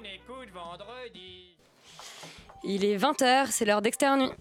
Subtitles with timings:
[0.00, 1.56] On écoute vendredi.
[2.64, 4.32] Il est 20h, c'est l'heure d'externe nuit.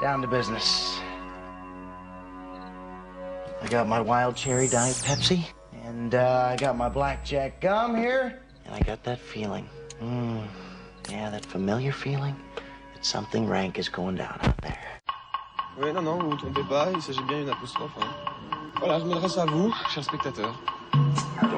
[0.00, 0.98] Down to business.
[3.62, 5.44] I got my wild cherry diet Pepsi,
[5.84, 9.66] and uh, I got my blackjack gum here, and I got that feeling.
[10.02, 10.44] Mm,
[11.10, 12.34] yeah, that familiar feeling
[12.94, 15.00] that something rank is going down out there.
[15.78, 17.92] Oui, non, non, vous vous trompez pas, il s'agit bien d'une apostrophe.
[18.00, 18.08] hein.
[18.78, 20.58] Voilà, je m'adresse à vous, chers spectateurs.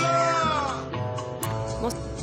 [0.00, 0.47] Yeah.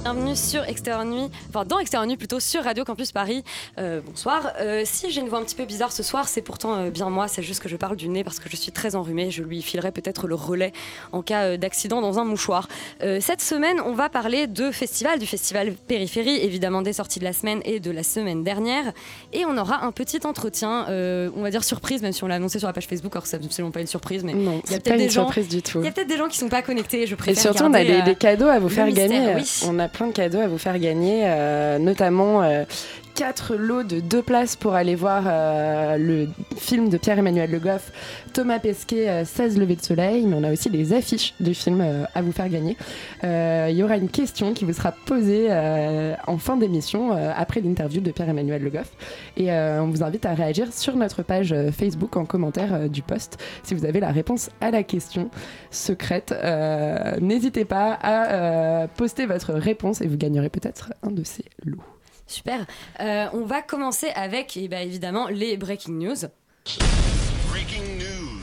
[0.05, 3.43] Bienvenue sur Extérieur Nuit, enfin dans Extérieur Nuit plutôt sur Radio Campus Paris.
[3.79, 4.51] Euh, bonsoir.
[4.62, 7.09] Euh, si j'ai une voix un petit peu bizarre ce soir, c'est pourtant euh, bien
[7.09, 9.31] moi, c'est juste que je parle du nez parce que je suis très enrhumée.
[9.31, 10.73] Je lui filerai peut-être le relais
[11.12, 12.67] en cas d'accident dans un mouchoir.
[13.01, 17.34] Cette semaine, on va parler de festival, du festival Périphérie, évidemment des sorties de la
[17.34, 18.93] semaine et de la semaine dernière.
[19.34, 22.59] Et on aura un petit entretien, on va dire surprise, même si on l'a annoncé
[22.59, 24.79] sur la page Facebook, alors c'est absolument pas une surprise, mais Non, il y a
[24.79, 25.79] peut-être pas des une gens- surprise du tout.
[25.79, 27.07] il y a peut-être des gens qui sont pas connectés.
[27.07, 29.34] Je Et préfère surtout, on a des, des cadeaux à vous faire mystère, gagner.
[29.34, 29.62] oui.
[29.67, 32.65] On a plein de cadeaux à vous faire gagner, euh, notamment euh,
[33.16, 36.27] quatre lots de deux places pour aller voir euh, le
[36.58, 37.91] film de Pierre-Emmanuel Le Goff,
[38.34, 40.26] Thomas Pesquet, euh, 16 levées de soleil.
[40.26, 42.76] Mais on a aussi les affiches du film euh, à vous faire gagner.
[43.24, 47.32] Euh, Il y aura une question qui vous sera posée euh, en fin d'émission euh,
[47.36, 48.91] après l'interview de Pierre-Emmanuel Le Goff.
[49.38, 52.88] Et euh, on vous invite à réagir sur notre page euh, Facebook en commentaire euh,
[52.90, 55.30] du post si vous avez la réponse à la question
[55.71, 56.34] secrète.
[56.43, 61.46] Euh, N'hésitez pas à euh, poster votre réponse et vous gagnerez peut-être un de ces
[61.63, 61.82] lots.
[62.27, 62.65] Super.
[62.99, 66.16] Euh, on va commencer avec, eh ben, évidemment, les breaking news.
[67.50, 68.41] Breaking news.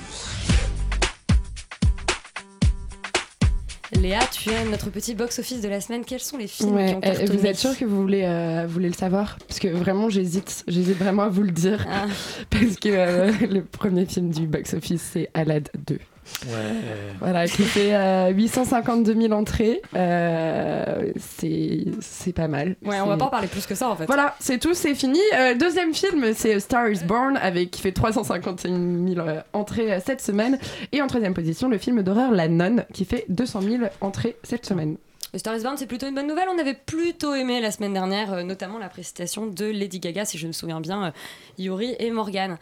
[4.00, 6.04] Léa, tu es notre petit box-office de la semaine.
[6.04, 8.88] Quels sont les films qui ont cartonné vous êtes sûr que vous voulez, euh, voulez
[8.88, 9.36] le savoir?
[9.46, 10.64] Parce que vraiment, j'hésite.
[10.66, 11.84] J'hésite vraiment à vous le dire.
[11.90, 12.06] Ah.
[12.50, 15.98] Parce que euh, le premier film du box-office, c'est Alad 2.
[16.46, 17.14] Ouais.
[17.20, 19.82] Voilà, qui fait euh, 852 000 entrées.
[19.94, 22.76] Euh, c'est c'est pas mal.
[22.84, 24.06] Ouais, on va pas en parler plus que ça en fait.
[24.06, 25.20] Voilà, c'est tout, c'est fini.
[25.34, 28.70] Euh, deuxième film, c'est Star is Born, avec, qui fait 351
[29.14, 30.58] 000 euh, entrées euh, cette semaine.
[30.92, 34.66] Et en troisième position, le film d'horreur La Nonne, qui fait 200 000 entrées cette
[34.66, 34.96] semaine.
[35.34, 36.48] Star is Born, c'est plutôt une bonne nouvelle.
[36.54, 40.36] On avait plutôt aimé la semaine dernière, euh, notamment la prestation de Lady Gaga, si
[40.36, 41.10] je me souviens bien, euh,
[41.58, 42.58] Yuri et Morgan.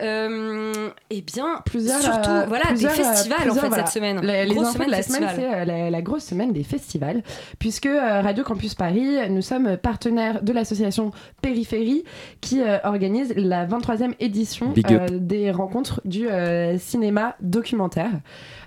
[0.00, 3.84] Euh, eh bien, Plusieurs, surtout, euh, voilà, plusieurs, des festivals en fait voilà.
[3.84, 4.20] cette semaine.
[4.22, 5.50] Les, les Grosse infos de la semaine, festival.
[5.52, 7.22] c'est euh, la, la grosse semaine des festivals,
[7.58, 11.10] puisque euh, Radio Campus Paris, nous sommes partenaires de l'association
[11.42, 12.04] Périphérie,
[12.40, 18.10] qui euh, organise la 23e édition euh, des rencontres du euh, cinéma documentaire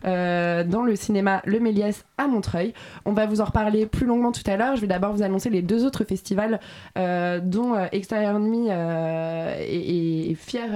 [0.06, 2.74] euh, dans le cinéma Le Méliès à Montreuil.
[3.06, 4.76] On va vous en reparler plus longuement tout à l'heure.
[4.76, 6.60] Je vais d'abord vous annoncer les deux autres festivals
[6.98, 10.70] euh, dont euh, Extérieur euh, est, fier,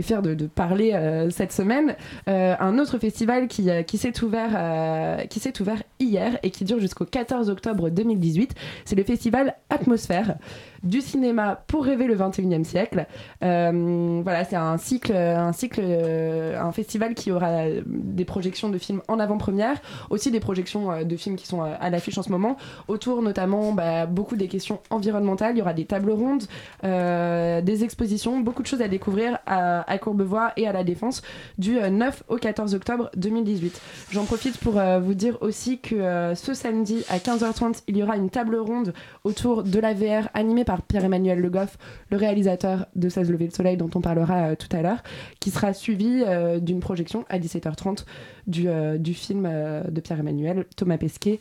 [0.00, 0.92] fier de, parler
[1.30, 1.96] cette semaine.
[2.26, 3.64] Un autre festival qui,
[3.98, 8.54] s'est ouvert, qui s'est ouvert hier et qui dure jusqu'au 14 octobre 2018.
[8.84, 10.36] C'est le festival Atmosphère
[10.84, 13.06] du cinéma pour rêver le 21e siècle.
[13.42, 18.78] Euh, voilà, c'est un cycle, un cycle, euh, un festival qui aura des projections de
[18.78, 19.76] films en avant-première,
[20.10, 22.56] aussi des projections euh, de films qui sont à l'affiche en ce moment,
[22.88, 25.54] autour notamment bah, beaucoup des questions environnementales.
[25.56, 26.44] Il y aura des tables rondes,
[26.82, 31.22] des expositions, beaucoup de choses à découvrir à, Courbevoie et à la Défense
[31.56, 33.80] du euh, 9 au 14 octobre 2018.
[34.10, 38.30] J'en profite pour vous dire aussi que ce samedi à 15h30, il y aura une
[38.30, 41.78] table ronde autour de la VR animée par Pierre-Emmanuel Le Goff,
[42.10, 45.02] le réalisateur de 16 levées de soleil dont on parlera euh, tout à l'heure,
[45.40, 48.04] qui sera suivi euh, d'une projection à 17h30
[48.46, 49.48] du, euh, du film
[49.88, 51.38] de Pierre-Emmanuel, Thomas Pesquet,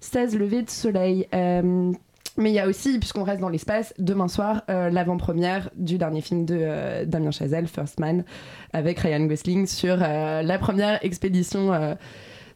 [0.00, 1.26] 16 levées de soleil.
[2.38, 6.44] Mais il y a aussi, puisqu'on reste dans l'espace, demain soir, l'avant-première du dernier film
[6.44, 8.24] de Damien Chazelle, First Man,
[8.74, 11.96] avec Ryan Gosling sur la première expédition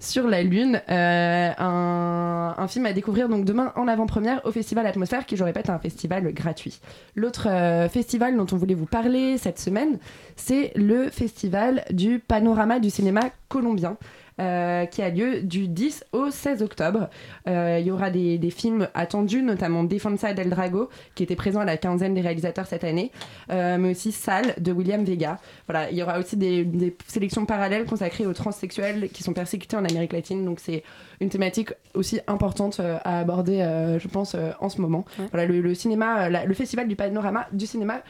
[0.00, 0.80] sur la Lune.
[0.90, 5.66] Euh, un, film à découvrir donc demain en avant-première au Festival Atmosphère, qui je répète
[5.66, 6.80] est un festival gratuit.
[7.14, 9.98] L'autre euh, festival dont on voulait vous parler cette semaine,
[10.36, 13.96] c'est le festival du panorama du cinéma colombien.
[14.40, 17.08] Euh, qui a lieu du 10 au 16 octobre.
[17.46, 21.60] Euh, il y aura des, des films attendus, notamment Defensa del Drago, qui était présent
[21.60, 23.12] à la quinzaine des réalisateurs cette année,
[23.50, 25.38] euh, mais aussi Sal de William Vega.
[25.68, 29.76] Voilà, il y aura aussi des, des sélections parallèles consacrées aux transsexuels qui sont persécutés
[29.76, 30.44] en Amérique latine.
[30.44, 30.82] Donc c'est
[31.20, 33.58] une thématique aussi importante à aborder,
[34.00, 35.04] je pense, en ce moment.
[35.18, 35.26] Ouais.
[35.32, 38.00] Voilà, le, le cinéma, la- le festival du panorama du cinéma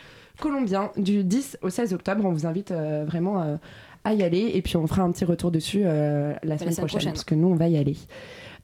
[0.41, 2.25] colombien du 10 au 16 octobre.
[2.25, 3.57] On vous invite euh, vraiment euh,
[4.05, 6.75] à y aller et puis on fera un petit retour dessus euh, la, semaine semaine
[6.75, 7.13] prochaine, prochaine.
[7.13, 7.97] parce que nous on va y aller.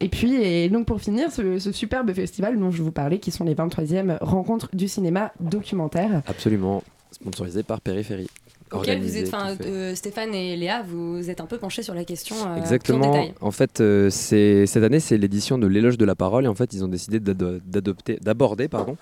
[0.01, 3.31] Et puis, et donc pour finir, ce, ce superbe festival dont je vous parlais, qui
[3.31, 6.23] sont les 23e rencontres du cinéma documentaire.
[6.27, 8.29] Absolument, sponsorisé par Périphérie.
[8.73, 9.33] Auquel vous êtes,
[9.65, 12.57] euh, Stéphane et Léa, vous êtes un peu penchés sur la question euh, plus en
[12.57, 13.11] Exactement.
[13.13, 13.35] détail.
[13.41, 16.73] En fait, euh, cette année, c'est l'édition de l'éloge de la parole et en fait,
[16.73, 18.97] ils ont décidé d'adopter, d'aborder, pardon,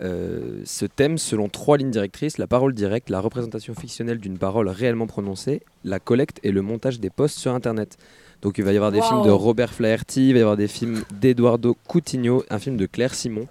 [0.00, 5.06] ce thème selon trois lignes directrices la parole directe, la représentation fictionnelle d'une parole réellement
[5.06, 7.98] prononcée, la collecte et le montage des posts sur Internet.
[8.40, 9.04] Donc, il va y avoir des Wow.
[9.08, 12.86] films de Robert Flaherty, il va y avoir des films d'Eduardo Coutinho, un film de
[12.86, 13.46] Claire Simon.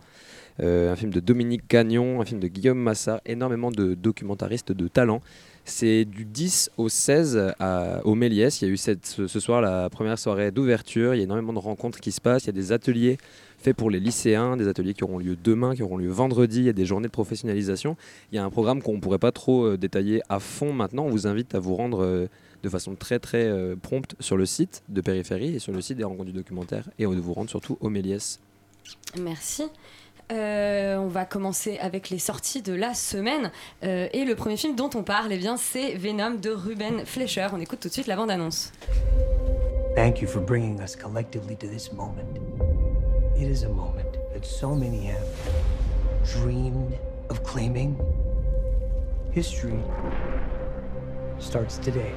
[0.62, 5.22] un film de Dominique Gagnon, un film de Guillaume Massa, énormément de documentaristes de talent.
[5.66, 8.62] C'est du 10 au 16 à, au Méliès.
[8.62, 11.14] Il y a eu cette, ce, soir la première soirée d'ouverture.
[11.14, 12.44] Il y a énormément de rencontres qui se passent.
[12.44, 13.18] Il y a des ateliers
[13.60, 16.60] faits pour les lycéens, des ateliers qui auront lieu demain, qui auront lieu vendredi.
[16.60, 17.98] Il y a des journées de professionnalisation.
[18.32, 21.06] Il y a un programme qu'on ne pourrait pas trop euh, détailler à fond maintenant.
[21.06, 22.28] On vous invite à vous rendre euh,
[22.64, 25.98] de façon très très euh, prompte sur le site de Périphérie et sur le site
[25.98, 28.40] des rencontres du documentaire et de vous rendre surtout au Méliès.
[29.20, 29.64] Merci.
[30.32, 33.52] Euh, on va commencer avec les sorties de la semaine.
[33.84, 37.48] Euh, et le premier film dont on parle, eh bien, c'est Venom de Ruben Fleischer.
[37.54, 38.72] On écoute tout de suite la bande-annonce.
[39.96, 42.40] Thank you for bringing us collectively to this moment.
[43.38, 45.26] It is a moment that so many have
[46.24, 46.94] dreamed
[47.30, 47.96] of claiming.
[49.32, 49.80] History
[51.40, 52.14] starts today.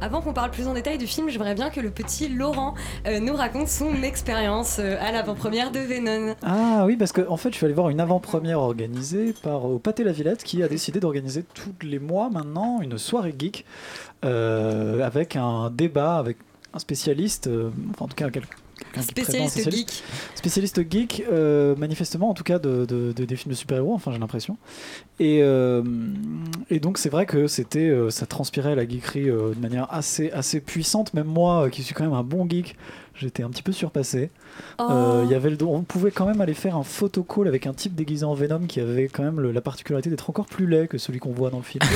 [0.00, 2.74] Avant qu'on parle plus en détail du film, j'aimerais bien que le petit Laurent
[3.06, 6.34] euh, nous raconte son expérience euh, à l'avant-première de Venom.
[6.42, 9.78] Ah oui, parce que en fait, je suis allé voir une avant-première organisée par au
[9.78, 13.66] Pâté La Villette qui a décidé d'organiser tous les mois maintenant une soirée geek
[14.24, 16.38] euh, avec un débat avec
[16.72, 17.50] un spécialiste,
[17.90, 18.56] enfin en tout cas quelqu'un
[19.00, 20.02] Spécialiste geek.
[20.34, 24.12] spécialiste geek, euh, manifestement en tout cas de, de- de- des films de super-héros, enfin
[24.12, 24.56] j'ai l'impression.
[25.18, 25.82] Et, euh,
[26.70, 30.60] et donc c'est vrai que c'était, euh, ça transpirait la geekerie de manière assez, assez
[30.60, 31.14] puissante.
[31.14, 32.76] Même moi, qui suis quand même un bon geek,
[33.20, 34.30] j'étais un petit peu surpassé.
[34.78, 34.88] Oh.
[34.90, 37.66] Euh, il y avait le, on pouvait quand même aller faire un photo call avec
[37.66, 40.66] un type déguisé en Venom qui avait quand même le- la particularité d'être encore plus
[40.66, 41.80] laid que celui qu'on voit dans le film.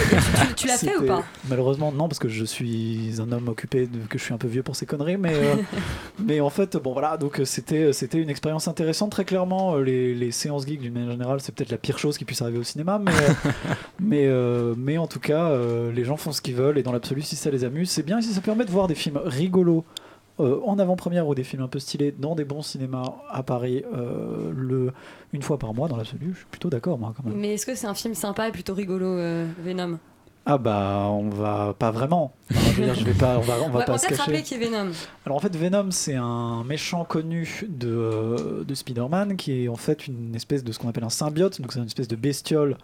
[0.47, 1.25] Tu, tu l'as fait ou pas?
[1.49, 4.47] Malheureusement, non, parce que je suis un homme occupé, de- que je suis un peu
[4.49, 5.55] vieux pour ces conneries, mais, euh,
[6.25, 9.11] mais en fait, bon voilà, donc euh, c'était une expérience intéressante.
[9.11, 12.25] Très clairement, les, les séances geeks d'une manière générale, c'est peut-être la pire chose qui
[12.25, 13.13] puisse arriver au cinéma, mais,
[14.01, 15.53] mais, euh, mais en tout cas,
[15.95, 18.19] les gens font ce qu'ils veulent et dans l'absolu, si ça les amuse, c'est bien
[18.19, 19.85] et si ça permet de voir des films rigolos.
[20.41, 23.85] Euh, en avant-première ou des films un peu stylés dans des bons cinémas à Paris
[23.97, 24.93] euh, le,
[25.33, 27.39] une fois par mois dans l'absolu, je suis plutôt d'accord moi quand même.
[27.39, 29.99] Mais est-ce que c'est un film sympa et plutôt rigolo, euh, Venom?
[30.47, 32.35] Ah bah on va pas vraiment.
[32.51, 34.07] Enfin, je veux dire, je vais pas, on va, on va Ouais, pas On se
[34.07, 34.59] peut-être rappeler cacher.
[34.59, 34.91] qui est Venom.
[35.25, 40.07] Alors en fait Venom c'est un méchant connu de, de Spider-Man qui est en fait
[40.07, 42.77] une espèce de ce qu'on appelle un symbiote, donc c'est une espèce de bestiole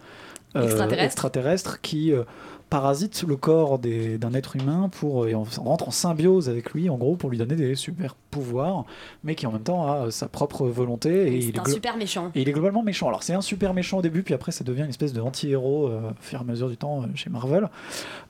[0.55, 1.03] euh, Extraterrestre.
[1.05, 2.23] extraterrestre qui euh,
[2.71, 6.97] parasite le corps d'un être humain pour et on rentre en symbiose avec lui en
[6.97, 8.85] gros pour lui donner des super pouvoirs,
[9.25, 12.31] mais qui en même temps a sa propre volonté et il est un super méchant.
[12.33, 13.09] et il est globalement méchant.
[13.09, 15.89] Alors c'est un super méchant au début, puis après ça devient une espèce de anti-héros
[15.89, 17.67] euh, au fur et à mesure du temps euh, chez Marvel.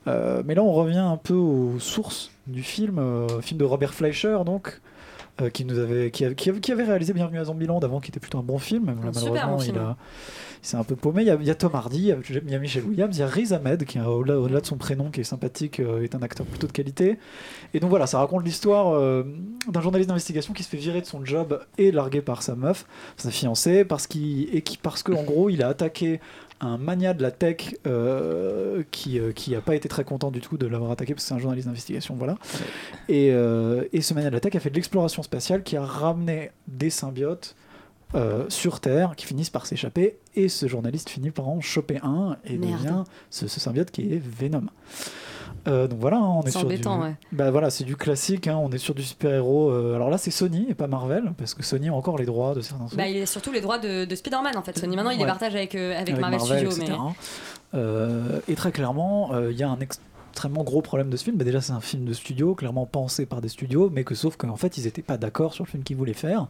[0.08, 3.00] Euh, mais là on revient un peu aux sources du film,
[3.42, 4.82] film de Robert Fleischer donc.
[5.42, 8.20] Euh, qui nous avait qui, qui qui avait réalisé Bienvenue à Zombieland avant qui était
[8.20, 9.98] plutôt un bon film même là, super malheureusement bon il a
[10.64, 11.24] il s'est un peu paumé.
[11.24, 13.24] Il y, a, il y a Tom Hardy il y a- Michel Williams il y
[13.24, 16.46] a Riz Ahmed qui au-delà de son prénom qui est sympathique euh, est un acteur
[16.46, 17.18] plutôt de qualité.
[17.74, 19.24] Et donc voilà ça raconte l'histoire euh,
[19.68, 22.86] d'un journaliste d'investigation qui se fait virer de son job et largué par sa meuf
[23.18, 26.20] sa fiancée parce qu'il et qui parce que en gros il a attaqué
[26.62, 30.42] un mania de la tech euh, qui euh, qui a pas été très content du
[30.42, 32.38] tout de l'avoir attaqué parce que c'est un journaliste d'investigation voilà.
[33.10, 35.84] Et, euh, et ce mania de la tech a fait de l'exploration spatiale qui a
[35.84, 37.56] ramené des symbiotes
[38.14, 42.38] euh, sur Terre qui finissent par s'échapper et ce journaliste finit par en choper un
[42.46, 44.66] et devient ce, ce symbiote qui est Venom.
[45.68, 47.16] Euh, donc voilà, hein, on est C'est sur du, embêtant, ouais.
[47.32, 48.48] bah voilà, c'est du classique.
[48.48, 49.70] hein, on est sur du super-héros.
[49.70, 52.56] euh, alors là, c'est Sony et pas Marvel parce que Sony a encore les droits
[52.56, 52.98] de certains trucs.
[52.98, 54.78] Bah, il a surtout les droits de, de Spider-Man en fait.
[54.78, 55.30] Sony maintenant il les Ouais.
[55.30, 56.72] partage avec, euh, avec, Marvel, Studios.
[56.80, 56.90] Mais...
[57.74, 61.38] Euh, et très clairement, il y a un extrêmement gros problème de ce film.
[61.38, 64.38] Bah, déjà, c'est un film de studio, clairement pensé par des studios, mais que sauf
[64.38, 66.48] qu'en fait, ils n'étaient pas d'accord sur le film qu'ils voulaient faire.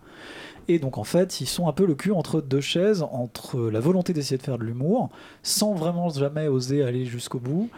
[0.68, 3.80] Et donc, en fait, ils sont un peu le cul entre deux chaises, entre la
[3.80, 5.10] volonté d'essayer de faire de l'humour,
[5.44, 7.70] sans vraiment jamais oser aller jusqu'au bout.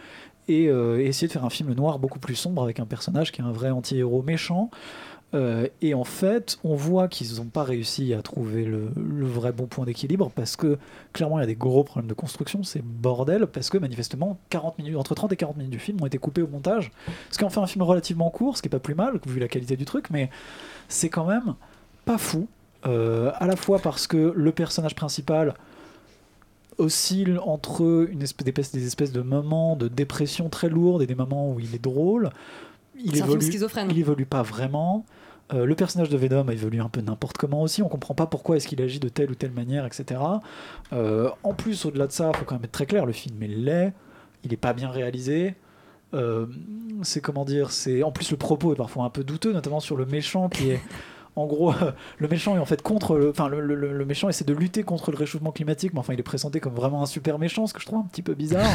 [0.48, 3.40] Et, euh, essayer de faire un film noir beaucoup plus sombre avec un personnage qui
[3.40, 4.70] est un vrai anti-héros méchant.
[5.34, 9.50] Euh, et en fait, on voit qu'ils n'ont pas réussi à trouver le, le vrai
[9.50, 10.78] bon point d'équilibre parce que
[11.12, 14.78] clairement, il y a des gros problèmes de construction, c'est bordel, parce que manifestement, 40
[14.78, 16.92] minutes, entre 30 et 40 minutes du film ont été coupées au montage.
[17.30, 19.40] Ce qui en fait un film relativement court, ce qui est pas plus mal vu
[19.40, 20.30] la qualité du truc, mais
[20.88, 21.54] c'est quand même
[22.04, 22.46] pas fou.
[22.86, 25.54] Euh, à la fois parce que le personnage principal
[26.78, 31.06] oscille entre une espèce, des, espèces, des espèces de moments de dépression très lourdes et
[31.06, 32.30] des moments où il est drôle.
[32.96, 33.88] Il film évolue, schizophrène.
[33.90, 35.04] il évolue pas vraiment.
[35.52, 37.82] Euh, le personnage de Venom évolue un peu n'importe comment aussi.
[37.82, 40.20] On comprend pas pourquoi est-ce qu'il agit de telle ou telle manière, etc.
[40.92, 43.04] Euh, en plus, au-delà de ça, faut quand même être très clair.
[43.04, 43.92] Le film est laid.
[44.44, 45.54] Il est pas bien réalisé.
[46.14, 46.46] Euh,
[47.02, 49.96] c'est comment dire C'est en plus le propos est parfois un peu douteux, notamment sur
[49.96, 50.80] le méchant qui est
[51.36, 54.28] en gros, euh, le méchant est en fait contre le, enfin le, le- le méchant
[54.28, 57.06] essaie de lutter contre le réchauffement climatique, mais enfin il est présenté comme vraiment un
[57.06, 58.70] super méchant, ce que je trouve un petit peu bizarre.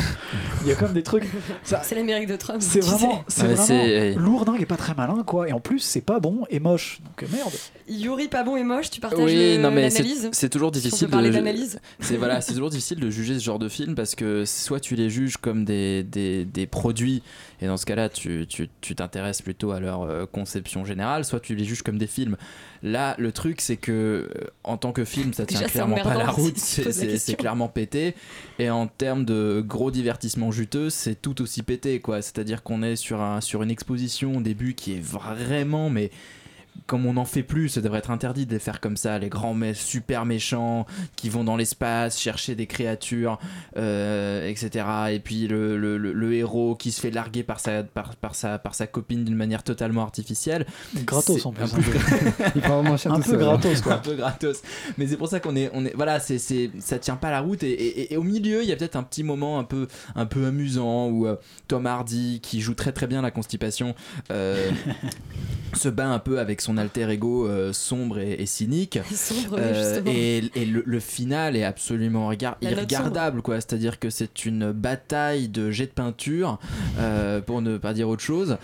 [0.64, 1.24] il y a comme des trucs.
[1.64, 2.58] ça- C'est l'Amérique de Trump.
[2.62, 5.48] c'est tu vraiment, c'est Ouais, vraiment c'est- lourdingue et pas très malin quoi.
[5.48, 7.00] Et en plus c'est pas bon et moche.
[7.06, 7.54] Donc euh, merde.
[7.88, 10.70] Yuri, pas bon et moche, tu partages Oui, le- non mais c'est l'analyse c'est toujours
[10.74, 11.80] Si on peut difficile parler de d'analyse.
[12.00, 14.96] c'est voilà, c'est toujours difficile de juger ce genre de film parce que soit tu
[14.96, 17.24] les juges comme des, des, des produits
[17.62, 21.40] et dans ce cas-là tu tu- tu t'intéresses plutôt à leur euh, conception générale, soit
[21.40, 22.36] tu les juges comme des films.
[22.82, 26.16] Là, le truc c'est que euh, en tant que film, ça tient Déjà, clairement pas
[26.16, 28.16] la route, c'est clairement pété.
[28.58, 32.96] Et en termes de gros divertissement juteux, c'est tout aussi pété quoi, c'est-à-dire qu'on est
[32.96, 36.10] sur un sur une exposition au début qui est vraiment mais
[36.88, 39.30] comme on n'en fait plus, ça devrait être interdit de les faire comme ça, les
[39.30, 43.38] grands mais super méchants qui vont dans l'espace chercher des créatures,
[43.78, 44.86] euh, etc.
[45.12, 48.34] Et puis le, le- le- le héros qui se fait larguer par sa, par, par
[48.34, 50.66] sa, par sa copine d'une manière totalement artificielle.
[51.06, 51.64] Gratos en plus.
[51.64, 52.44] un un peu- peu.
[52.56, 53.40] Il prend vraiment cher Un peu seul.
[53.40, 53.98] gratos un quoi.
[53.98, 54.62] peu gratos.
[54.98, 57.42] Mais c'est pour ça qu'on est, on est, voilà, c'est, c'est, ça tient pas la
[57.42, 57.62] route.
[57.62, 60.26] Et, et- et au milieu, il y a peut-être un petit moment un peu, un
[60.26, 61.36] peu amusant où euh,
[61.68, 63.94] Tom Hardy, qui joue très très bien la constipation,
[64.32, 64.72] euh,
[65.74, 69.00] se bat un peu avec son alter ego euh, sombre et, et cynique.
[69.14, 73.56] Sombre, Euh, et et le, le final est absolument regard, irregardable, quoi.
[73.56, 76.60] C'est-à-dire que c'est une bataille de jets de peinture,
[77.00, 78.58] euh, pour ne pas dire autre chose,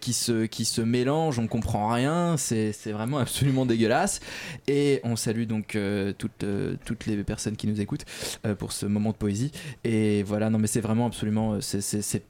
[0.00, 4.20] qui, se, qui se mélange, on comprend rien, c'est vraiment absolument dégueulasse.
[4.68, 5.76] Et on salue donc
[6.18, 6.44] toutes,
[6.84, 8.04] toutes les personnes qui nous écoutent
[8.58, 9.50] pour ce moment de poésie.
[9.84, 12.22] Et voilà, non mais c'est vraiment absolument, c'est-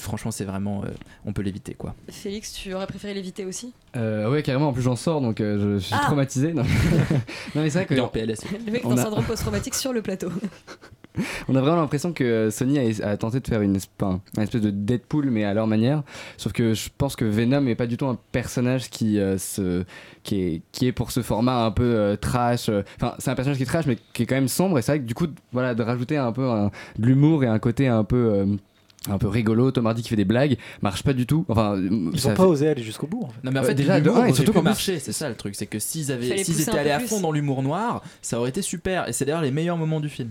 [0.00, 0.88] franchement, c'est vraiment, euh,
[1.24, 1.94] on peut l'éviter, quoi.
[2.10, 3.72] Félix, tu aurais préféré l'éviter aussi?
[3.96, 4.68] Euh, ouais, carrément.
[4.68, 6.04] En plus, j'en sors, donc euh, je, je suis Ah.
[6.04, 6.52] traumatisé.
[6.52, 6.62] Non,
[7.54, 8.44] Non, mais c'est vrai que Il est en PLS.
[8.66, 10.28] Le mec dans a- syndrome post-traumatique sur le plateau.
[11.48, 14.60] on a vraiment l'impression que Sony a, a tenté de faire une, enfin, un espèce
[14.60, 16.02] de Deadpool, mais à leur manière.
[16.36, 19.84] Sauf que je pense que Venom est pas du tout un personnage qui, euh, se,
[20.22, 22.70] qui, est, qui est pour ce format un peu euh, trash.
[22.96, 24.78] Enfin, c'est un personnage qui est trash, mais qui est quand même sombre.
[24.78, 27.48] Et c'est vrai que du coup, voilà, de rajouter un peu un- de l'humour et
[27.48, 28.16] un côté un peu.
[28.16, 28.46] euh,
[29.08, 31.44] un peu rigolo, Tom Hardy qui fait des blagues, marche pas du tout.
[31.48, 33.22] Enfin, Ils ça ont pas fait- osé aller jusqu'au bout.
[33.22, 33.38] En fait.
[33.44, 35.54] Non mais en Euh, fait déjà, un, et surtout pu marcher, c'est ça le truc,
[35.54, 38.62] c'est que s'ils avaient s'ils étaient allés à fond dans l'humour noir, ça aurait été
[38.62, 40.30] super et c'est d'ailleurs les meilleurs moments du film.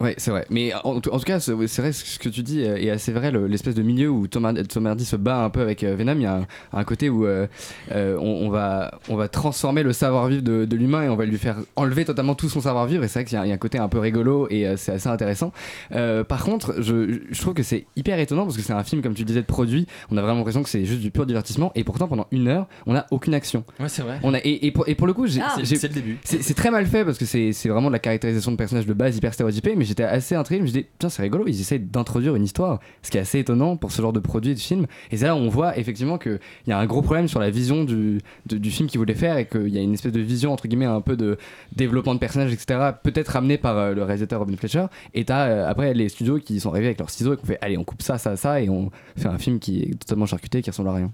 [0.00, 0.46] Ouais, c'est vrai.
[0.48, 3.32] Mais en, tout en tout cas, c'est vrai ce que tu dis est assez vrai.
[3.32, 5.96] le- L'espèce de milieu où Tom Hardy, Tom Hardy se bat un peu avec euh,
[5.96, 7.48] Venom, il y a un, un côté où euh,
[7.90, 11.24] euh, on, on va, on va transformer le savoir-vivre de, de l'humain et on va
[11.24, 13.02] lui faire enlever totalement tout son savoir-vivre.
[13.02, 14.68] Et c'est vrai qu'il y, a- il y a un côté un peu rigolo et
[14.68, 15.52] euh, c'est assez intéressant.
[15.92, 19.02] Euh, par contre, je, je trouve que c'est hyper étonnant parce que c'est un film,
[19.02, 19.88] comme tu disais, de produit.
[20.12, 21.72] On a vraiment l'impression que c'est juste du pur divertissement.
[21.74, 23.64] Et pourtant, pendant une heure, on n'a aucune action.
[23.80, 24.20] Ouais, c'est vrai.
[24.22, 25.56] On a, et, et pour, et pour le coup, j'ai Ah.
[25.64, 26.18] C'est le début.
[26.22, 28.92] c'est très mal fait parce que c'est c'est vraiment de la caractérisation de personnages de
[28.92, 30.60] base hyper stéréotypé, mais j'étais assez intrigué.
[30.60, 33.38] Je me dis, tiens, c'est rigolo, ils essayent d'introduire une histoire, ce qui est assez
[33.38, 34.86] étonnant pour ce genre de produit et de film.
[35.10, 37.84] Et c'est là on voit effectivement qu'il y a un gros problème sur la vision
[37.84, 40.68] du, du film qu'ils voulaient faire et qu'il y a une espèce de vision, entre
[40.68, 41.38] guillemets, un peu de
[41.74, 44.86] développement de personnages, etc., peut-être ramené par euh, le réalisateur Robin Fletcher.
[45.14, 47.46] Et t'as euh, après les studios qui sont arrivés avec leurs ciseaux et qui ont
[47.46, 50.26] fait, allez, on coupe ça, ça, ça, et on fait un film qui est totalement
[50.26, 51.10] charcuté, qui ressemble à rien.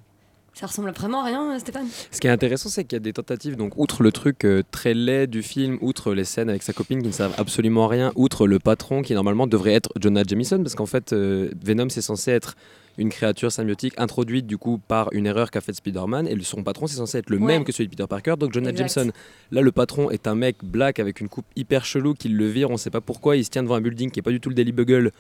[0.54, 3.12] Ça ressemble vraiment à rien, Stéphane Ce qui est intéressant, c'est qu'il y a des
[3.12, 6.73] tentatives, donc outre le truc euh, très laid du film, outre les scènes avec sa
[6.73, 10.58] copine qui ne servent absolument rien, outre le patron qui normalement devrait être Jonah Jameson,
[10.62, 12.54] parce qu'en fait, euh, Venom c'est censé être
[12.99, 16.87] une créature symbiotique introduite du coup par une erreur qu'a faite Spider-Man, et son patron
[16.87, 17.46] c'est censé être le Ouais.
[17.46, 18.94] même que celui de Peter Parker, donc Jonah Exact.
[18.94, 19.12] Jameson.
[19.50, 22.70] Là, le patron est un mec black avec une coupe hyper chelou qui le vire,
[22.70, 24.50] on sait pas pourquoi, il se tient devant un building qui est pas du tout
[24.50, 25.11] le Daily Bugle.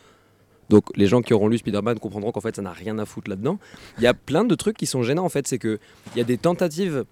[0.68, 3.30] Donc les gens qui auront lu Spider-Man comprendront qu'en fait ça n'a rien à foutre
[3.30, 3.58] là-dedans.
[3.98, 5.78] Il y a plein de trucs qui sont gênants en fait, c'est que
[6.14, 7.04] il y a des tentatives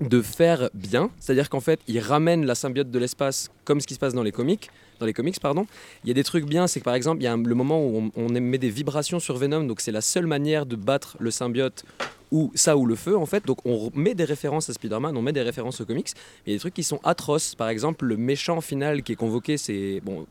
[0.00, 3.94] de faire bien, c'est-à-dire qu'en fait ils ramènent la symbiote de l'espace comme ce qui
[3.94, 5.66] se passe dans les comics, dans les comics pardon.
[6.04, 7.84] Il y a des trucs bien, c'est que par exemple il y a le moment
[7.84, 11.16] où on, on met des vibrations sur Venom, donc c'est la seule manière de battre
[11.18, 11.84] le symbiote
[12.32, 13.46] ou ça ou le feu en fait.
[13.46, 16.50] Donc on met des références à Spider-Man, on met des références aux comics, mais il
[16.52, 17.54] y a des trucs qui sont atroces.
[17.54, 20.26] Par exemple le méchant final qui est convoqué, c'est bon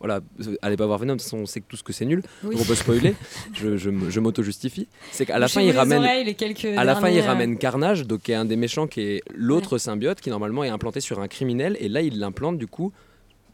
[0.00, 0.20] voilà,
[0.62, 2.22] allez pas voir Venom, de toute façon, on sait que tout ce que c'est nul,
[2.42, 2.54] Oui.
[2.54, 3.14] donc on peut spoiler,
[3.54, 4.88] je, je, je m'auto-justifie.
[5.12, 6.34] C'est qu'à la fin, il ramène, oreilles,
[6.76, 9.78] à la fin, il ramène Carnage, donc qui est un des méchants, qui est l'autre
[9.78, 12.92] symbiote, qui normalement est implanté sur un criminel, et là, il l'implante du coup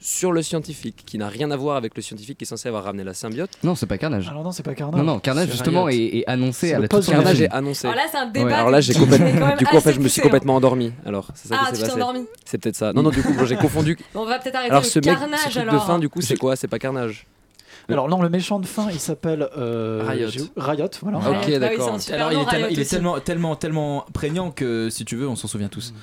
[0.00, 2.84] sur le scientifique, qui n'a rien à voir avec le scientifique qui est censé avoir
[2.84, 3.50] ramené la symbiote.
[3.62, 4.28] Non, c'est pas Carnage.
[4.28, 4.98] Alors non, c'est pas Carnage.
[5.00, 7.86] Non, non, Carnage justement est, est annoncé à la toute Carnage est annoncé.
[7.86, 9.56] Alors là, c'est un débat Ouais, alors là, j'ai complètement.
[9.56, 10.92] Du coup, en fait, je me suis complètement endormi.
[11.04, 12.02] Alors, c'est ça Ah, qui tu s'est t'es passé.
[12.02, 12.92] endormi C'est peut-être ça.
[12.92, 13.98] Non, non, du coup, j'ai confondu.
[14.14, 16.08] Bon, on va peut-être arrêter Alors, le ce mec, carnage, ce truc de fin, du
[16.08, 16.56] coup, c'est quoi?
[16.56, 17.26] C'est pas Carnage.
[17.88, 20.28] Alors non, le méchant de fin, il s'appelle euh, Riot.
[20.56, 21.20] Riot, voilà.
[21.22, 21.98] Ah, ok, d'accord.
[22.12, 25.36] Alors il est, tellement, il est tellement, tellement, tellement prégnant que si tu veux, on
[25.36, 25.94] s'en souvient tous.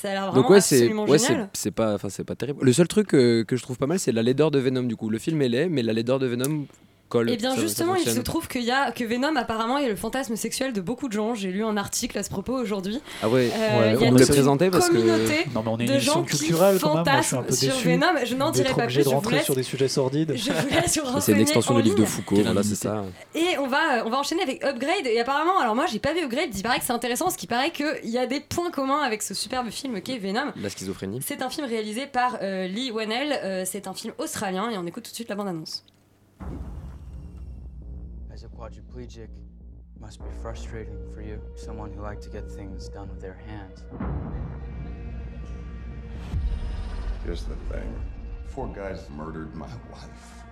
[0.00, 1.18] Ça a l'air vraiment Donc ouais, c'est absolument ouais,
[1.52, 2.64] c'est pas enfin c'est pas terrible.
[2.64, 4.96] Le seul truc euh, que je trouve pas mal, c'est la laideur de Venom du
[4.96, 5.10] coup.
[5.10, 6.66] Le film est laid, mais la laideur de Venom
[7.10, 7.28] colle.
[7.28, 9.76] Et Eh bien Ça- ça justement, il se trouve qu'il y a que Venom apparemment
[9.76, 11.34] est le fantasme sexuel de beaucoup de gens.
[11.34, 13.00] J'ai lu un article à ce propos aujourd'hui.
[13.22, 15.70] Ah ouais, Euh, ouais, y a on toute présenté une parce que communauté Non, mais
[15.70, 17.04] on est une de gens qui culturelle quand même.
[17.04, 17.88] Moi, je suis un peu sur déçu.
[17.88, 18.06] Venom.
[18.24, 18.96] Je n'en dirai pas plus.
[18.96, 20.32] de Je vous rentrer laisse sur des sujets sordides.
[20.34, 22.04] Je vous laisse vous c'est une extension en du livre de.
[22.06, 22.36] Foucault.
[22.42, 23.04] Voilà, c'est ça.
[23.34, 25.04] Et on va, on va enchaîner avec Upgrade.
[25.06, 27.48] Et apparemment, alors moi j'ai pas vu Upgrade, il paraît que c'est intéressant, parce qu'il
[27.48, 30.52] paraît qu'il y a des points communs avec ce superbe film qu'est Venom.
[30.56, 31.20] La schizophrénie.
[31.26, 34.86] C'est un film réalisé par euh, Lee Whannell, euh, c'est un film australien et on
[34.86, 35.84] écoute tout de suite la bande-annonce.
[36.40, 36.79] As a
[38.60, 39.30] quadriplegic,
[39.98, 43.84] must be frustrating for you, someone who liked to get things done with their hands.
[47.24, 47.90] Here's the thing.
[48.48, 50.44] Four guys murdered my wife.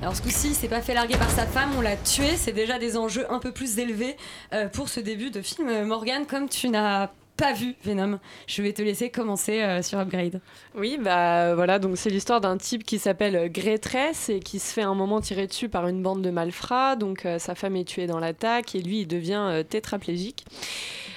[0.00, 2.52] Alors ce coup-ci, il s'est pas fait larguer par sa femme, on l'a tué, c'est
[2.52, 4.16] déjà des enjeux un peu plus élevés
[4.52, 5.68] euh, pour ce début de film.
[5.68, 9.98] Euh, Morgane, comme tu n'as pas vu Venom, je vais te laisser commencer euh, sur
[9.98, 10.40] Upgrade.
[10.74, 14.72] Oui, bah voilà, donc c'est l'histoire d'un type qui s'appelle Grey Tress et qui se
[14.72, 16.96] fait un moment tirer dessus par une bande de malfrats.
[16.96, 20.44] Donc euh, sa femme est tuée dans l'attaque et lui il devient euh, tétraplégique.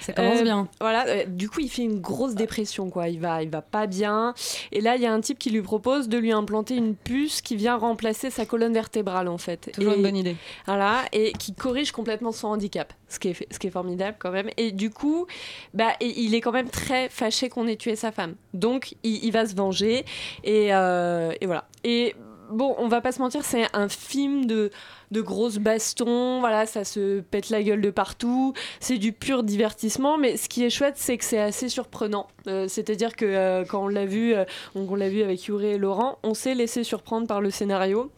[0.01, 0.67] Ça commence Euh, bien.
[0.81, 3.07] Voilà, euh, du coup il fait une grosse dépression quoi.
[3.07, 4.33] Il va, il va pas bien.
[4.73, 7.41] Et là il y a un type qui lui propose de lui implanter une puce
[7.41, 9.71] qui vient remplacer sa colonne vertébrale en fait.
[9.73, 10.35] Toujours Et- une bonne idée.
[10.65, 14.31] Voilà, et qui corrige complètement son handicap, ce qui est, ce qui est formidable quand
[14.31, 14.49] même.
[14.57, 15.25] Et du coup,
[15.73, 18.35] bah, et il est quand même très fâché qu'on ait tué sa femme.
[18.53, 20.05] Donc, il, il va se venger.
[20.43, 21.65] Et, euh, et voilà.
[21.83, 22.15] Et
[22.49, 24.71] bon, on va pas se mentir, c'est un film de,
[25.11, 26.39] de grosses bastons.
[26.39, 28.53] Voilà, ça se pète la gueule de partout.
[28.79, 30.17] C'est du pur divertissement.
[30.17, 32.27] Mais ce qui est chouette, c'est que c'est assez surprenant.
[32.47, 35.67] Euh, C'est-à-dire que euh, quand on l'a vu, euh, on, on l'a vu avec Yuri
[35.67, 38.11] et Laurent, on s'est laissé surprendre par le scénario.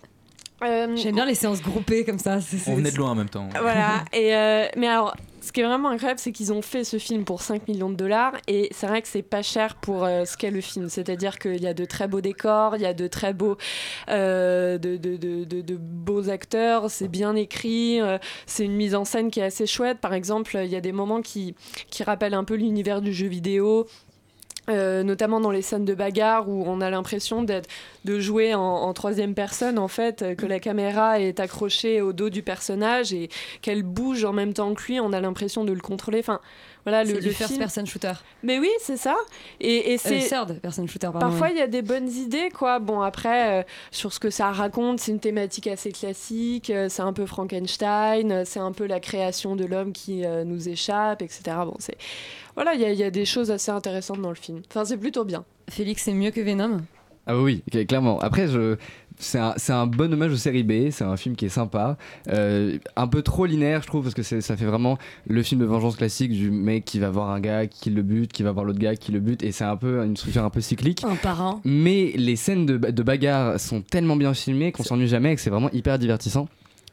[0.63, 2.39] Euh, J'aime bien les séances groupées comme ça.
[2.67, 3.48] On venait de loin en même temps.
[3.62, 4.04] voilà.
[4.13, 7.24] Et euh, mais alors, ce qui est vraiment incroyable, c'est qu'ils ont fait ce film
[7.24, 10.36] pour 5 millions de dollars et c'est vrai que c'est pas cher pour euh, ce
[10.36, 10.89] qu'est le film.
[10.89, 13.56] C'est-à-dire qu'il y a de très beaux décors, il y a de très beaux,
[14.10, 18.96] euh, de, de, de, de- de beaux acteurs, c'est bien écrit, euh, c'est une mise
[18.96, 20.00] en scène qui est assez chouette.
[20.00, 21.56] Par exemple, il y a des moments qui,
[21.89, 23.88] qui rappellent un peu l'univers du jeu vidéo.
[24.69, 27.69] Euh, notamment dans les scènes de bagarre où on a l'impression d'être
[28.03, 32.43] de jouer en, troisième personne en fait que la caméra est accrochée au dos du
[32.43, 33.30] personnage et
[33.62, 36.21] qu'elle bouge en même temps que lui on a l'impression de le contrôler
[36.88, 38.13] voilà le, le first film- person shooter.
[38.43, 39.15] mais oui c'est ça
[39.60, 41.19] et, et Euh, c'est third person shooter, pardon.
[41.19, 41.54] Parfois, oui.
[41.56, 42.80] il y a des bonnes idées, quoi.
[42.80, 46.69] Bon, après, euh, sur ce que ça raconte, c'est une thématique assez classique.
[46.69, 50.43] euh, c'est un peu Frankenstein, euh, c'est un peu la création de l'homme qui euh,
[50.45, 51.41] nous échappe, etc.
[51.65, 51.97] Bon, c'est
[52.56, 54.62] voilà, il y, y a des choses assez intéressantes dans le film.
[54.69, 55.43] Enfin, c'est plutôt bien.
[55.69, 56.82] Félix, c'est mieux que Venom?
[57.26, 58.19] Ah oui, clairement.
[58.19, 58.78] Après, je...
[59.17, 60.89] c'est un, un bon hommage aux séries B.
[60.91, 61.97] C'est un film qui est sympa.
[62.30, 65.65] Euh, un peu trop linéaire, je trouve, parce que ça fait vraiment le film de
[65.65, 68.65] vengeance classique du mec qui va voir un gars qui le bute, qui va voir
[68.65, 69.43] l'autre gars qui le bute.
[69.43, 71.03] Et c'est un peu une structure un peu cyclique.
[71.03, 71.62] Un par un.
[71.63, 75.41] Mais les scènes de, de bagarre sont tellement bien filmées qu'on s'ennuie jamais et que
[75.41, 76.47] c'est vraiment hyper divertissant.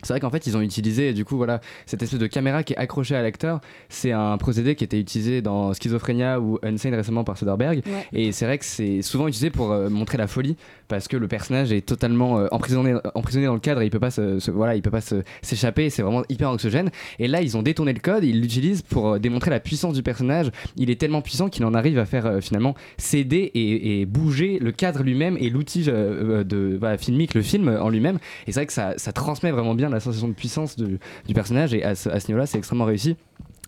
[0.05, 2.75] C'est vrai qu'en fait, ils ont utilisé, du coup, voilà, cette espèce de caméra qui
[2.75, 3.61] est accrochée à l'acteur.
[3.88, 7.83] C'est un procédé qui était utilisé dans Schizophrénia ou Unsane récemment par Soderbergh.
[7.87, 8.07] Ouais.
[8.12, 10.57] Et c'est vrai que c'est souvent utilisé pour euh, montrer la folie
[10.88, 13.99] parce que le personnage est totalement euh, emprisonné, emprisonné dans le cadre et il peut
[13.99, 15.01] pas se, se- voilà, il peut pas
[15.43, 15.90] s'échapper.
[15.90, 16.90] C'est vraiment hyper anxiogène.
[17.19, 18.25] Et là, ils ont détourné le code.
[18.25, 20.51] Ils l'utilisent pour euh, démontrer la puissance du personnage.
[20.77, 24.73] Il est tellement puissant qu'il en arrive à faire finalement céder et, et bouger le
[24.73, 28.19] cadre lui-même et l'outil de voilà, filmique, le film en lui-même.
[28.47, 30.98] Et c'est vrai que ça, ça transmet vraiment bien la sensation de puissance du,
[31.35, 31.74] personnage.
[31.74, 33.16] Et à ce, à ce niveau-là, c'est extrêmement réussi.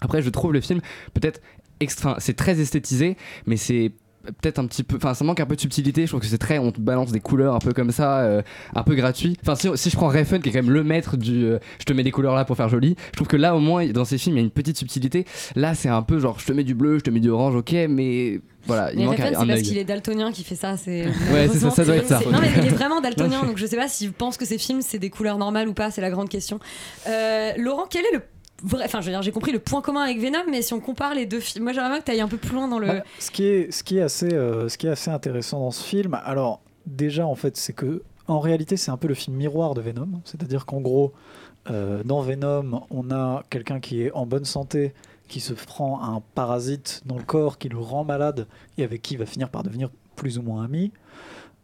[0.00, 0.80] Après, je trouve le film
[1.14, 1.40] peut-être
[1.80, 2.16] extra.
[2.18, 3.92] C'est très esthétisé, mais c'est
[4.32, 6.38] peut-être un petit peu enfin ça manque un peu de subtilité je trouve que c'est
[6.38, 8.42] très on te balance des couleurs un peu comme ça euh,
[8.74, 11.16] un peu gratuit enfin si, si je prends Refn qui est quand même le maître
[11.16, 13.54] du euh, je te mets des couleurs là pour faire joli je trouve que là
[13.54, 16.18] au moins dans ces films il y a une petite subtilité là c'est un peu
[16.18, 18.98] genre je te mets du bleu je te mets du orange ok mais voilà il
[18.98, 20.76] Mais manque Refn, un, c'est un parce qu'il est daltonien qui fait ça.
[20.76, 22.20] C'est Ouais, c'est ça, ça doit être ça.
[22.30, 24.82] Non, mais il est vraiment daltonien, donc je sais pas s'il pense que ces films
[24.82, 25.90] c'est des couleurs normales ou pas.
[25.90, 26.58] C'est la grande question.
[27.08, 28.22] Euh, Laurent, quel est le
[28.62, 30.80] vrai Enfin, je veux dire, j'ai compris le point commun avec Venom, mais si on
[30.80, 32.78] compare les deux films, moi j'aimerais bien que tu ailles un peu plus loin dans
[32.78, 32.86] le.
[32.86, 35.70] Bah, ce, qui est, ce, qui est assez, euh, ce qui est assez intéressant dans
[35.70, 39.36] ce film, alors déjà, en fait, c'est que en réalité, c'est un peu le film
[39.36, 40.08] miroir de Venom.
[40.24, 41.12] C'est-à-dire qu'en gros,
[41.70, 44.94] euh, dans Venom, on a quelqu'un qui est en bonne santé,
[45.28, 48.46] qui se prend un parasite dans le corps, qui le rend malade
[48.78, 50.92] et avec qui il va finir par devenir plus ou moins ami.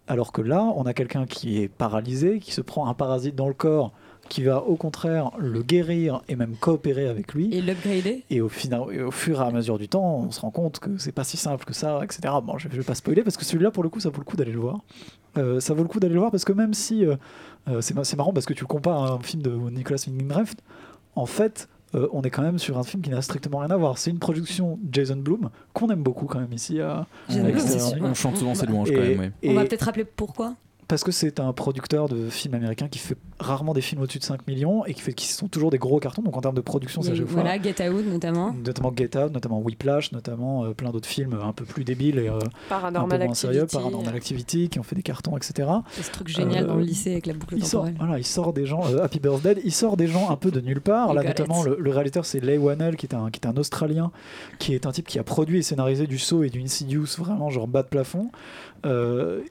[0.09, 3.48] Alors que là, on a quelqu'un qui est paralysé, qui se prend un parasite dans
[3.48, 3.92] le corps,
[4.29, 7.53] qui va au contraire le guérir et même coopérer avec lui.
[7.55, 10.40] Et l'upgrader Et au, final, et au fur et à mesure du temps, on se
[10.40, 12.35] rend compte que c'est pas si simple que ça, etc.
[12.42, 14.25] Bon, je, je vais pas spoiler parce que celui-là, pour le coup, ça vaut le
[14.25, 14.81] coup d'aller le voir.
[15.38, 17.16] Euh, ça vaut le coup d'aller le voir parce que même si euh,
[17.68, 20.57] euh, c'est marrant parce que tu le compares à un film de Nicolas Winding Refn,
[21.14, 23.76] en fait, euh, on est quand même sur un film qui n'a strictement rien à
[23.76, 23.98] voir.
[23.98, 27.96] C'est une production Jason Blum qu'on aime beaucoup quand même ici à, Jason.
[28.02, 29.50] On chante souvent ses louanges quand même, oui.
[29.50, 30.55] On va peut-être rappeler pourquoi?
[30.88, 34.25] Parce que c'est un producteur de films américains qui fait rarement des films au-dessus de
[34.25, 36.23] 5 millions et qui, fait, qui sont toujours des gros cartons.
[36.23, 37.27] Donc en termes de production, chaque fois.
[37.42, 38.53] voilà, Get Out notamment.
[38.53, 42.29] Notamment Get Out, notamment Whiplash, notamment euh, plein d'autres films un peu plus débiles et
[42.29, 43.77] euh, Paranormal un peu moins sérieux, Activity.
[43.85, 45.68] Paranormal Activity, qui ont fait des cartons, etc.
[45.92, 47.97] C'est ce truc génial Euh, dans le lycée avec la boucle il sort, temporelle.
[47.99, 50.61] voilà, il sort des gens, euh, Happy Birthday, il sort des gens un peu de
[50.61, 51.14] nulle part.
[51.14, 54.11] Là, notamment, le, le réalisateur, c'est Leigh Whannell, qui est, un, qui est un Australien,
[54.59, 57.51] qui est un type qui a produit et scénarisé du Saw et du Insidious, vraiment
[57.51, 58.31] genre bas de plafond,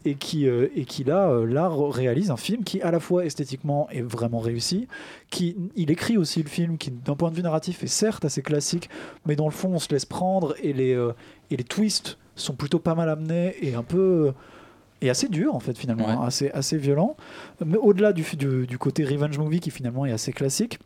[0.05, 3.25] et, qui, euh, et qui là, euh, là réalise un film qui, à la fois
[3.25, 4.87] esthétiquement, est vraiment réussi.
[5.29, 8.41] Qui, il écrit aussi le film qui, d'un point de vue narratif, est certes assez
[8.41, 8.89] classique,
[9.25, 11.13] mais dans le fond, on se laisse prendre et les, euh,
[11.49, 14.33] et les twists sont plutôt pas mal amenés et un peu
[15.03, 16.11] et assez dur en fait finalement, Ouais.
[16.13, 17.15] hein, assez, assez violent.
[17.65, 20.79] Mais au-delà du, du, du côté revenge movie qui finalement est assez classique,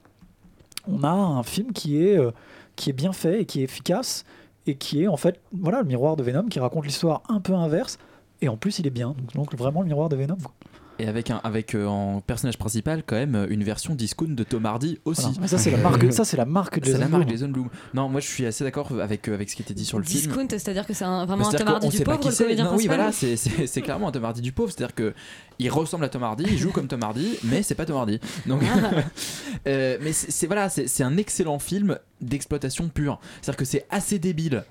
[0.88, 2.32] on a un film qui est, euh,
[2.76, 4.24] qui est bien fait et qui est efficace
[4.68, 7.54] et qui est en fait voilà le miroir de Venom qui raconte l'histoire un peu
[7.54, 7.98] inverse
[8.42, 10.38] et en plus il est bien donc, donc vraiment le miroir de Venom.
[10.38, 10.54] quoi.
[10.98, 14.66] Et avec, un, avec euh, en personnage principal, quand même, une version discount de Tom
[14.66, 15.24] Hardy aussi.
[15.24, 15.38] Voilà.
[15.42, 17.38] Mais ça c'est la marque, ça c'est la marque de C'est Jason la marque Blum.
[17.38, 17.70] Jason Blum.
[17.94, 20.06] Non, moi je suis assez d'accord avec, euh, avec ce qui était dit sur le
[20.06, 20.22] film.
[20.28, 22.44] Discount, c'est-à-dire que c'est un- vraiment un Tom Hardy du sait pas pauvre, qui le
[22.46, 24.72] comédien Non, Oui, voilà, c'est- clairement un Tom Hardy du pauvre.
[24.72, 25.14] C'est-à-dire que
[25.60, 28.22] il ressemble à Tom Hardy, il joue comme Tom Hardy, mais c'est pas Tom Hardy.
[28.46, 28.62] Donc,
[29.68, 33.20] euh, mais c'est c'est- voilà, c'est c'est un excellent film d'exploitation pure.
[33.42, 34.64] C'est-à-dire que c'est assez débile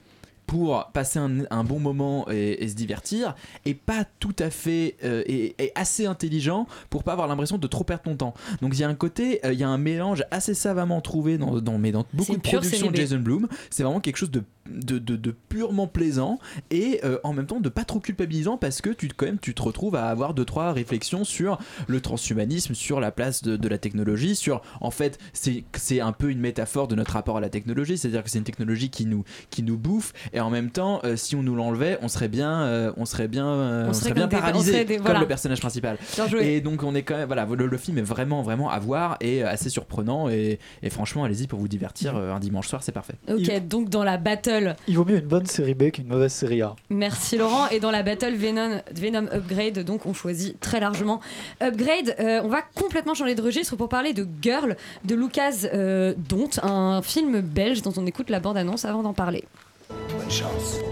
[0.47, 4.97] pour passer un, un bon moment et, et se divertir et pas tout à fait
[5.05, 8.35] euh, et, et assez intelligent pour pas avoir l'impression de trop perdre ton temps.
[8.61, 11.39] Donc il y a un côté euh, il y a un mélange assez savamment trouvé
[11.39, 12.97] dans, dans, mais dans beaucoup de productions de.
[12.97, 13.49] Jason Blum.
[13.71, 16.39] C'est vraiment quelque chose de, de, de- de purement plaisant
[16.71, 19.55] et euh, en même temps de pas trop culpabilisant parce que tu, quand même, tu
[19.55, 23.69] te retrouves à avoir deux trois réflexions sur le transhumanisme sur la place de, de
[23.69, 27.49] la technologie sur en fait c'est un peu une métaphore de notre rapport à la
[27.49, 27.97] technologie.
[27.99, 30.71] C'est à dire que c'est une technologie qui nous qui nous bouffe et en même
[30.71, 33.91] temps euh, si on nous l'enlevait on serait bien euh, on serait bien euh, On
[33.91, 35.21] on serait serait bien des- paralysé serait des- comme voilà.
[35.21, 36.47] le personnage principal Bien joué.
[36.55, 39.17] et donc on est quand même voilà le, le film est vraiment vraiment à voir
[39.21, 42.93] et assez surprenant et, et franchement allez-y pour vous divertir euh, un dimanche soir c'est
[42.93, 46.33] parfait Ok, donc dans la battle, Il vaut mieux une bonne série B qu'une mauvaise
[46.33, 46.75] série A.
[46.91, 51.21] merci Laurent, et dans la battle Venom, Venom Upgrade, donc on choisit très largement
[51.63, 52.15] Upgrade.
[52.21, 56.51] Euh, on va complètement changer de registre pour parler de Girl de Lucas euh, Dont,
[56.63, 59.45] un film belge dont on écoute la bande-annonce avant d'en parler.
[59.89, 60.83] Bonne chance.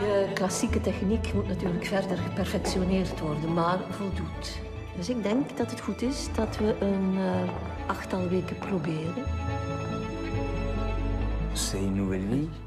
[0.00, 4.60] De klassieke techniek moet natuurlijk verder geperfectioneerd worden, maar voldoet.
[4.96, 7.50] Dus ik denk dat het goed is dat we een eh,
[7.86, 9.24] achttal weken proberen.
[11.52, 12.65] C'est une nouvelle vie.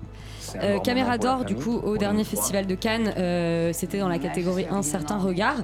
[0.55, 4.19] Euh, Caméra la d'or, du coup, au dernier festival de Cannes, euh, c'était dans la
[4.19, 5.57] catégorie Un certain regard.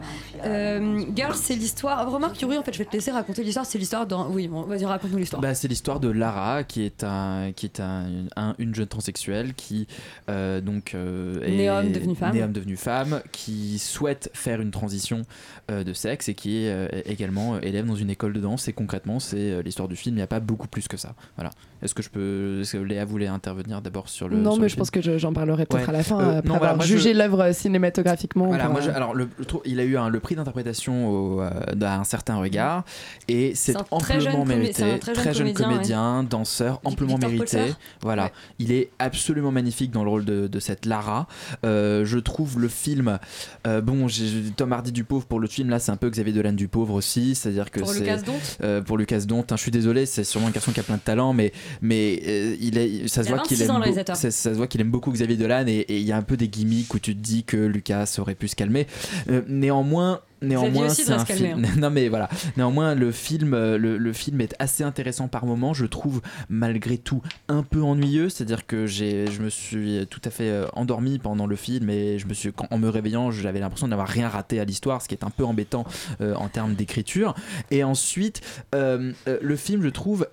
[0.45, 2.09] Euh, Girl, c'est l'histoire.
[2.11, 3.65] Remarque, Yuri, en fait, je vais te laisser raconter l'histoire.
[3.65, 4.27] C'est l'histoire d'un.
[4.29, 5.41] Oui, bon, vas-y, raconte-nous l'histoire.
[5.41, 9.53] Bah, c'est l'histoire de Lara qui est un qui est un, un- une jeune transsexuelle
[9.53, 9.87] qui
[10.29, 12.33] euh, donc est Né homme, devenue femme.
[12.33, 15.23] né homme, devenue femme qui souhaite faire une transition
[15.69, 19.61] de sexe et qui est également élève dans une école de danse et concrètement c'est
[19.63, 21.49] l'histoire du film il n'y a pas beaucoup plus que ça voilà
[21.85, 24.65] est-ce que je peux est-ce que Léa voulait intervenir d'abord sur le non, sur mais
[24.65, 25.89] le je pense que je- j'en parlerai peut-être Ouais.
[25.89, 28.47] à la fin, Euh, après non, avoir voilà, jugé je- l'œuvre cinématographiquement.
[28.47, 30.35] voilà, pour, moi, je- euh, alors le, le trou- il a eu un, le prix
[30.35, 32.83] d'interprétation euh, d'un certain regard
[33.27, 37.29] et c'est C'est un très jeune amplement mérité, très jeune comédien, comédien, danseur, amplement Victor
[37.31, 37.73] mérité.
[38.01, 38.31] Voilà, Ouais.
[38.59, 41.27] il est absolument magnifique dans le rôle de, de cette Lara.
[41.65, 43.19] Euh, je trouve le film,
[43.67, 46.33] euh, bon, j'ai Tom Hardy du pauvre pour le film là, c'est un peu Xavier
[46.33, 49.41] Dolan du pauvre aussi, c'est-à-dire que Pour Lucas Dont euh, pour Lucas Dont.
[49.49, 52.21] hein, je suis désolé, c'est sûrement un garçon qui a plein de talent, mais mais
[52.27, 53.63] euh, il est, ça se Il voit qu'il 26
[53.99, 56.21] aime, ça, ça se voit qu'il aime beaucoup Xavier Dolan et il y a un
[56.23, 58.87] peu des gimmicks où tu te dis que Lucas aurait pu se calmer.
[59.29, 60.21] Euh, néanmoins.
[60.41, 61.63] Néanmoins, c'est un film.
[61.65, 61.69] hein.
[61.79, 62.29] non mais voilà.
[62.57, 65.73] Néanmoins, le film, euh, le, le film est assez intéressant par moments.
[65.73, 68.29] Je trouve malgré tout un peu ennuyeux.
[68.29, 72.19] C'est-à-dire que j'ai, je me suis tout à fait euh, endormi pendant le film et
[72.19, 75.07] je me suis, quand- en me réveillant, j'avais l'impression d'avoir rien raté à l'histoire, ce
[75.07, 75.85] qui est un peu embêtant
[76.21, 77.33] euh, en termes d'écriture.
[77.71, 78.41] Et ensuite,
[78.75, 80.27] euh, le film, je trouve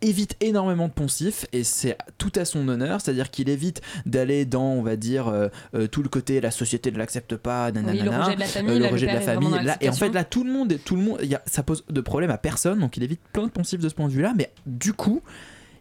[0.00, 4.62] évite énormément de poncifs et c'est tout à son honneur, c'est-à-dire qu'il évite d'aller dans,
[4.72, 8.10] on va dire, euh, euh, tout le côté la société ne l'accepte pas, nanana, le
[8.24, 9.50] rejet de la famille, euh, le rejet de la famille.
[9.64, 11.62] Là, et en fait, là, tout le monde, tout le monde, il y a- ça
[11.62, 14.12] pose de problème à personne, donc il évite plein de poncifs de ce point de
[14.12, 15.22] vue-là, mais du coup.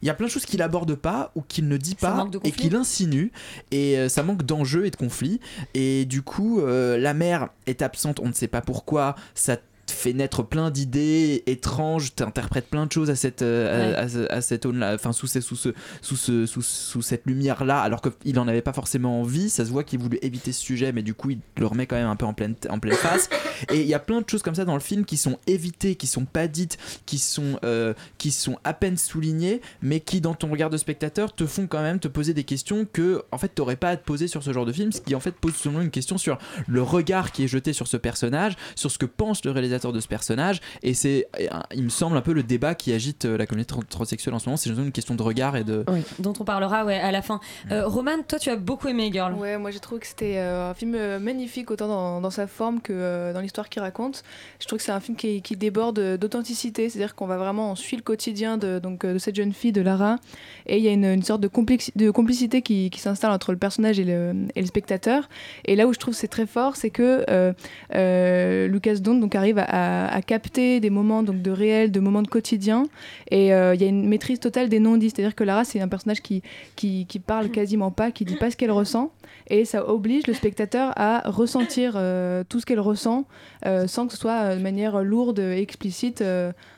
[0.03, 2.51] Il y a plein de choses qu'il aborde pas ou qu'il ne dit pas et
[2.51, 3.31] qu'il insinue
[3.71, 5.39] et euh, ça manque d'enjeux et de conflits
[5.73, 9.57] et du coup euh, la mère est absente on ne sait pas pourquoi ça
[9.91, 14.41] fait naître plein d'idées étranges t'interprètes plein de choses à cette euh, à- à, à
[14.41, 15.69] cette là enfin sous, ces- sous, ce,
[16.01, 19.49] sous, ce, sous, sous cette lumière là alors qu'il en avait pas forcément envie.
[19.49, 21.95] Ça se voit qu'il voulait éviter ce sujet mais du coup il le remet quand
[21.95, 23.29] même un peu en pleine, en pleine face.
[23.71, 25.95] Et il y a plein de choses comme ça dans le film qui sont évitées
[25.95, 30.33] qui sont pas dites qui sont euh, qui sont à peine soulignées mais qui dans
[30.35, 33.49] ton regard de spectateur te font quand même te poser des questions que en fait
[33.49, 35.55] t'aurais pas à te poser sur ce genre de film ce qui en fait pose
[35.55, 39.05] seulement une question sur le regard qui est jeté sur ce personnage sur ce que
[39.05, 41.27] pense le réalisateur de ce personnage et c'est
[41.73, 44.39] il me semble un peu le débat qui agite euh, la communauté tran- transsexuelle en
[44.39, 45.85] ce moment c'est une question de regard et de
[46.19, 47.39] Dont on parlera ouais, à la fin.
[47.71, 49.33] Euh, Roman, toi tu as beaucoup aimé Girl.
[49.33, 52.81] Ouais, moi j'ai trouvé que c'était euh, un film magnifique autant dans, dans sa forme
[52.81, 54.23] que euh, dans l'histoire qu'il raconte.
[54.59, 57.75] Je trouve que c'est un film qui, qui déborde d'authenticité, c'est-à-dire qu'on va vraiment on
[57.75, 60.17] suit le quotidien de, donc, de cette jeune fille, de Lara,
[60.65, 61.49] et il y a une, une sorte de,
[61.95, 65.29] de complicité qui, qui s'installe entre le personnage et le, et le spectateur.
[65.65, 67.53] Et là où je trouve que c'est très fort, c'est que euh,
[67.95, 72.21] euh, Lucas Don donc arrive à, à- capter des moments donc de réel, de moments
[72.21, 72.87] de quotidien,
[73.31, 75.87] et euh, il y a une maîtrise totale des non-dits, c'est-à-dire que Lara c'est un
[75.87, 76.41] personnage qui,
[76.75, 79.11] qui, qui parle quasiment pas, qui dit pas ce qu'elle ressent,
[79.49, 83.25] et ça oblige le spectateur à ressentir euh, tout ce qu'elle ressent
[83.65, 86.23] euh, sans que ce soit de manière lourde et explicite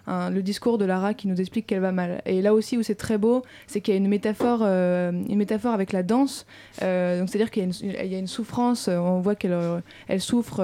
[0.08, 2.22] le discours de Lara qui nous explique qu'elle va mal.
[2.26, 5.74] Et là aussi où c'est très beau, c'est qu'il y a une métaphore, une métaphore
[5.74, 6.48] avec la danse.
[6.82, 9.56] Donc c'est-à-dire qu'il y, a une- souffrance, on voit qu'elle
[10.08, 10.62] elle souffre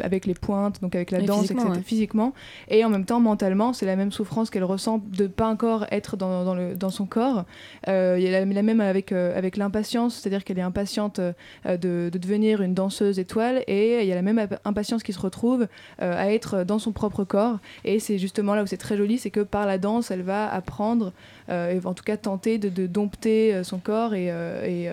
[0.00, 1.78] avec les pointes, donc avec la Et danse, physiquement, etc.
[1.78, 1.82] ouais.
[1.84, 2.32] physiquement.
[2.68, 6.16] Et en même temps, mentalement, c'est la même souffrance qu'elle ressent de pas encore être
[6.16, 7.44] dans, dans, le, dans son corps.
[7.88, 11.18] Euh, il y a la, la même avec, euh, avec l'impatience, c'est-à-dire qu'elle est impatiente
[11.18, 11.32] euh,
[11.66, 15.20] de, de devenir une danseuse étoile, et il y a la même impatience qui se
[15.20, 15.66] retrouve
[16.02, 17.58] euh, à être dans son propre corps.
[17.84, 20.52] Et c'est justement là où c'est très joli, c'est que par la danse, elle va
[20.52, 21.12] apprendre,
[21.48, 24.88] et en tout cas tenter de, de dompter son corps et, et,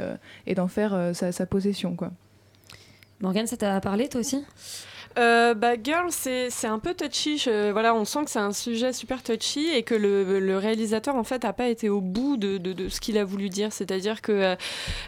[0.47, 1.95] et d'en faire sa, sa possession.
[1.95, 2.11] Quoi.
[3.21, 4.43] Morgane, ça t'a parlé toi aussi?
[5.17, 7.41] Euh, bah, Girl, c'est un peu touchy.
[7.71, 11.43] voilà, on sent que c'est un sujet super touchy et que le, réalisateur, en fait,
[11.43, 13.73] n'a pas été au bout de, de- ce qu'il a voulu dire.
[13.73, 14.55] C'est-à-dire que, euh,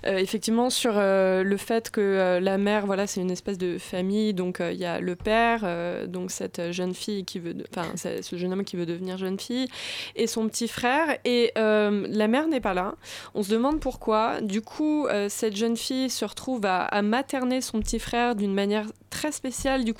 [0.05, 4.33] euh, effectivement, sur le fait que la mère, voilà, c'est une espèce de famille.
[4.33, 5.65] Donc, il y a le père,
[6.07, 9.67] donc cette jeune fille qui veut, enfin, ce jeune homme qui veut devenir jeune fille,
[10.15, 11.17] et son petit frère.
[11.25, 12.95] Et la mère n'est pas là.
[13.35, 14.41] On se demande pourquoi.
[14.41, 19.31] Du coup, cette jeune fille se retrouve à, materner son petit frère d'une manière très
[19.31, 19.83] spéciale.
[19.83, 19.93] Du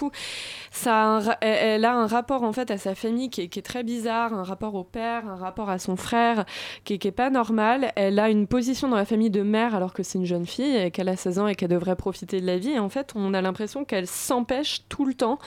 [0.71, 3.41] ça a un ra- elle, elle a un rapport en fait à sa famille qui
[3.41, 6.45] est, qui est très bizarre, un rapport au père, un rapport à son frère
[6.83, 7.91] qui est, qui est pas normal.
[7.95, 10.75] Elle a une position dans la famille de mère alors que c'est une jeune fille
[10.75, 12.71] et qu'elle a 16 ans et qu'elle devrait profiter de la vie.
[12.71, 15.39] Et en fait, on a l'impression qu'elle s'empêche tout le temps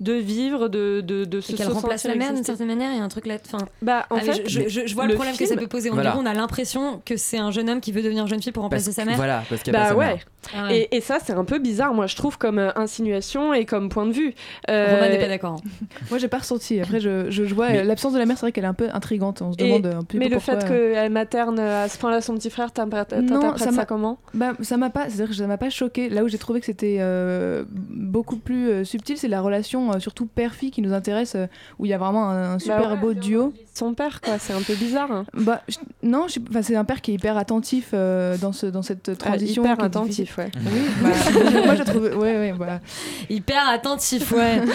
[0.00, 2.90] de vivre, de, de, de se Et qu'elle se remplace la mère d'une certaine manière,
[2.92, 3.36] il y a un truc là.
[3.44, 5.56] Enfin, Bah, en ah, mais fait, je, je- je vois le, le problème que ça
[5.56, 5.90] peut poser.
[5.90, 6.12] On, Voilà.
[6.12, 8.62] dirait, on a l'impression que c'est un jeune homme qui veut devenir jeune fille pour
[8.62, 9.16] remplacer Parce sa mère.
[9.16, 10.06] voilà, parce qu'il a Bah pas sa ouais.
[10.06, 10.24] mère.
[10.56, 10.88] Ah ouais.
[10.90, 13.89] Et, et ça, c'est un peu bizarre, moi, je trouve, comme euh, insinuation et comme
[13.90, 14.34] point de vue.
[14.70, 15.60] Euh, Roman n'est pas d'accord.
[16.10, 16.80] Moi, j'ai pas ressenti.
[16.80, 18.88] Après, je, vois Mais- euh, l'absence de la mère, c'est vrai qu'elle est un peu
[18.92, 19.42] intrigante.
[19.42, 20.60] On se Et- demande un peu mais le pourquoi.
[20.60, 24.18] fait qu'elle materne à ce point-là son petit frère, t'interprètes ça, m'a- comment?
[24.34, 26.08] Bah, ça m'a pas, c'est-à-dire que ça m'a pas choqué.
[26.08, 29.98] Là où j'ai trouvé que c'était euh, beaucoup plus euh, subtil, c'est la relation euh,
[29.98, 31.46] surtout père-fille qui nous intéresse, euh,
[31.78, 33.52] où il y a vraiment un, un super Bah ouais, beau duo.
[33.74, 35.10] Son père, quoi, c'est un peu bizarre.
[35.10, 35.24] hein.
[35.34, 38.66] Bah, je- non, je- enfin, c'est un père qui est hyper attentif euh, dans, ce,
[38.66, 39.62] dans cette transition.
[39.64, 40.50] hyper attentif, ouais.
[40.56, 41.08] Oui, bah,
[41.66, 42.04] moi je trouve.
[42.04, 42.80] Ouais, ouais, voilà.
[43.28, 43.79] Hyper attentif,
[44.32, 44.60] ouais.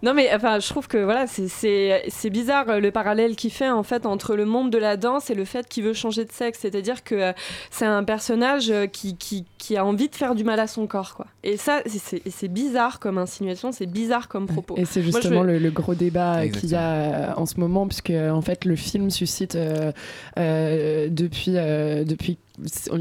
[0.00, 3.50] Non mais enfin, je trouve que voilà, c'est- c'est c'est bizarre euh, le parallèle qu'il
[3.50, 6.24] fait en fait entre le monde de la danse et le fait qu'il veut changer
[6.24, 6.60] de sexe.
[6.62, 7.32] C'est-à-dire que euh,
[7.72, 10.86] c'est un personnage euh, qui, qui, qui a envie de faire du mal à son
[10.86, 11.26] corps, quoi.
[11.42, 14.76] Et ça, c'est- c'est et c'est bizarre comme insinuation, c'est bizarre comme propos.
[14.76, 17.88] Et c'est Moi, je justement le, le gros débat qu'il y a en ce moment,
[17.88, 19.90] puisque en fait le film suscite euh,
[20.38, 22.38] euh, depuis, euh, depuis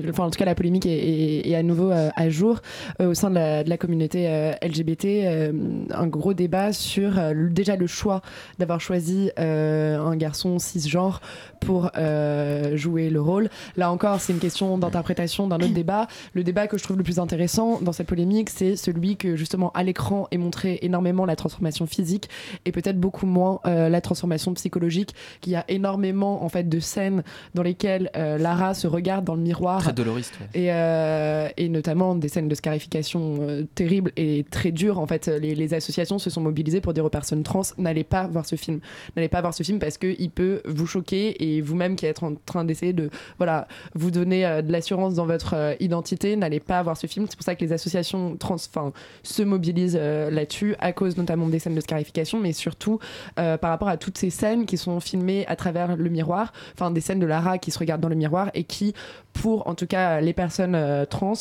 [0.10, 2.62] enfin en tout cas la polémique est, à nouveau euh, à jour
[3.02, 5.52] euh, au sein de la, de la communauté euh, LGBT
[5.92, 8.22] un gros débat sur déjà le choix
[8.60, 11.22] d'avoir choisi un garçon cisgenre
[11.60, 16.44] pour euh, jouer le rôle là encore c'est une question d'interprétation d'un autre débat le
[16.44, 19.84] débat que je trouve le plus intéressant dans cette polémique c'est celui que justement à
[19.84, 22.30] l'écran est montré énormément la transformation physique
[22.66, 26.80] et peut-être beaucoup moins euh, la transformation psychologique qu'il y a énormément en fait de
[26.80, 29.82] scènes dans lesquelles euh, Lara se regarde dans le miroir.
[29.82, 30.62] Très doloriste, ouais.
[30.62, 35.00] Et, euh, et notamment des scènes de scarification euh, terribles et très dures.
[35.00, 38.28] En fait, les, les associations se sont mobilisées pour dire aux personnes trans n'allez pas
[38.28, 38.80] voir ce film.
[39.16, 42.36] N'allez pas voir ce film parce qu'il peut vous choquer et vous-même qui êtes en
[42.36, 46.82] train d'essayer de voilà, vous donner euh, de l'assurance dans votre euh, identité, n'allez pas
[46.84, 47.26] voir ce film.
[47.30, 48.58] C'est pour ça que les associations trans
[49.24, 53.00] se mobilisent euh, là-dessus à cause notamment des scènes de scarification, mais surtout
[53.36, 57.02] par rapport à toutes ces scènes qui sont filmées à travers le miroir, enfin des
[57.02, 58.94] scènes de Lara qui se regardent dans le miroir et qui,
[59.34, 61.34] pour en tout cas les personnes trans,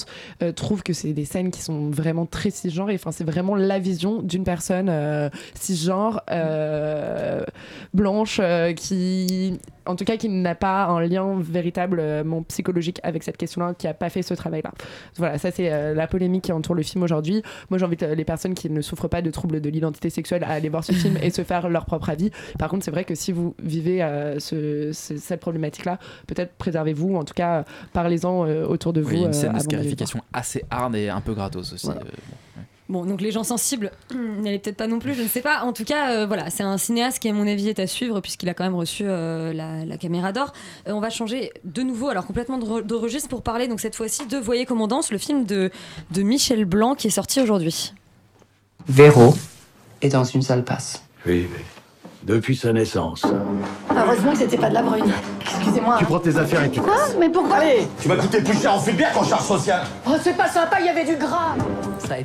[0.55, 2.91] trouvent que c'est des scènes qui sont vraiment très cisgenres.
[2.93, 6.23] Enfin, c'est vraiment la vision d'une personne cisgenre
[7.95, 8.41] blanche
[8.77, 13.87] qui, en tout cas, qui n'a pas un lien véritablement psychologique avec cette question-là, qui
[13.87, 14.73] a pas fait ce travail-là.
[15.17, 17.43] Voilà, ça c'est euh, la polémique qui entoure le film aujourd'hui.
[17.71, 20.51] Moi, j'invite euh, les personnes qui ne souffrent pas de troubles de l'identité sexuelle à
[20.51, 22.31] aller voir ce film et se faire leur propre avis.
[22.59, 27.09] Par contre, c'est vrai que si vous vivez euh, ce- ce- cette problématique-là, peut-être préservez-vous,
[27.09, 29.11] ou en tout cas, euh, parlez-en euh, autour de vous.
[29.11, 31.87] Oui, une euh, scène de scarification assez hard et un peu gratos aussi.
[31.87, 32.01] Voilà.
[32.01, 32.37] euh, bon, ouais.
[32.89, 35.63] Bon, donc les gens sensibles, n'allez peut-être pas non plus, je ne sais pas.
[35.63, 38.21] En tout cas, euh, voilà, c'est un cinéaste qui, à mon avis, est à suivre
[38.21, 40.53] puisqu'il a quand même reçu euh, la, la caméra d'or.
[40.87, 43.81] Euh, on va changer de nouveau, alors complètement de, re- de registre pour parler, donc
[43.81, 45.73] cette fois-ci, de Voyez comment on danse, le film de,
[46.13, 47.93] de Michel Blanc qui est sorti aujourd'hui.
[48.89, 49.35] Véro
[50.01, 51.03] est dans une salle passe.
[51.27, 51.65] Oui, mais
[52.27, 53.23] depuis sa naissance.
[53.97, 55.05] Heureusement que c'était pas de la brune.
[55.41, 55.97] Excusez-moi.
[55.99, 58.75] Tu prends tes affaires et tu Quoi Mais pourquoi Allez Tu vas coûter plus cher
[58.75, 59.83] en bière qu'en charge sociale.
[60.07, 61.55] Oh, c'est pas sympa, il y avait du gras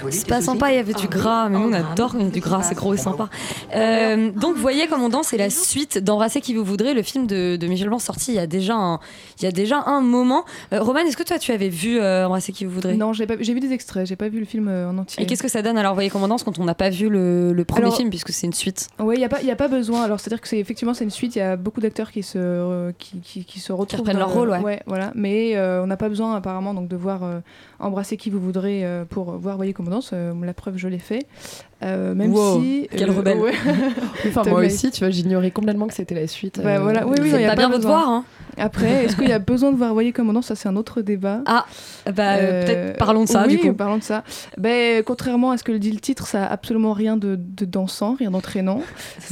[0.09, 2.27] C'est pas sympa, il y avait du gras, mais nous on adore quand il y
[2.27, 3.29] a du gras, c'est gros et sympa.
[3.75, 7.27] Euh, donc Voyez comment on danse, c'est la suite d'Embrasser qui vous voudrez, le film
[7.27, 8.99] de, de Michel Blanc sorti il y a déjà un,
[9.39, 10.43] il y a déjà un moment.
[10.73, 12.95] Euh, Roman, est-ce que toi tu avais vu euh, Embrasser qui vous voudrez?
[12.95, 14.97] Non, j'ai pas vu- j'ai vu des extraits, j'ai pas vu le film euh, en
[14.97, 15.23] entier.
[15.23, 15.77] Et qu'est-ce que ça donne?
[15.77, 18.09] Alors Voyez comment on danse quand on n'a pas vu le, le premier Alors- film
[18.09, 19.90] puisque c'est une suite Ouais, il n'y a, pas- y a pas besoin.
[19.99, 22.38] Alors, c'est-à-dire que c'est effectivement c'est une suite, il y a beaucoup d'acteurs qui se,
[22.38, 23.99] euh, qui, qui, qui se retrouvent.
[24.01, 24.82] reprennent dans leur le- rôle, ouais.
[24.86, 25.12] voilà.
[25.15, 27.39] Mais euh, on n'a pas besoin apparemment donc, de voir euh,
[27.82, 30.12] embrasser qui vous voudrez euh, pour voir Voyez danse.
[30.13, 31.26] Euh, la preuve, je l'ai fait.
[31.84, 32.88] Euh, même Wow, si.
[32.96, 33.39] quel euh, rebelle.
[33.39, 33.54] ouais.
[34.28, 36.60] Enfin, moi aussi, tu vois, j'ignorais complètement que c'était la suite.
[36.63, 37.08] Bah, voilà.
[37.08, 38.24] Oui, oui, Vous il y a pas bien votre devoir, hein.
[38.58, 40.46] Après, est-ce qu'il y a besoin de voir Voyez comment on danse?
[40.48, 41.39] Ça, c'est un autre débat.
[41.48, 41.65] Ah,
[42.13, 43.74] bah peut-être parlons de ça oui, du coup.
[43.74, 44.24] parlons de ça.
[44.58, 47.65] Ben, contrairement à ce que le dit le titre, ça a absolument rien de, de
[47.65, 48.82] dansant, rien d'entraînant.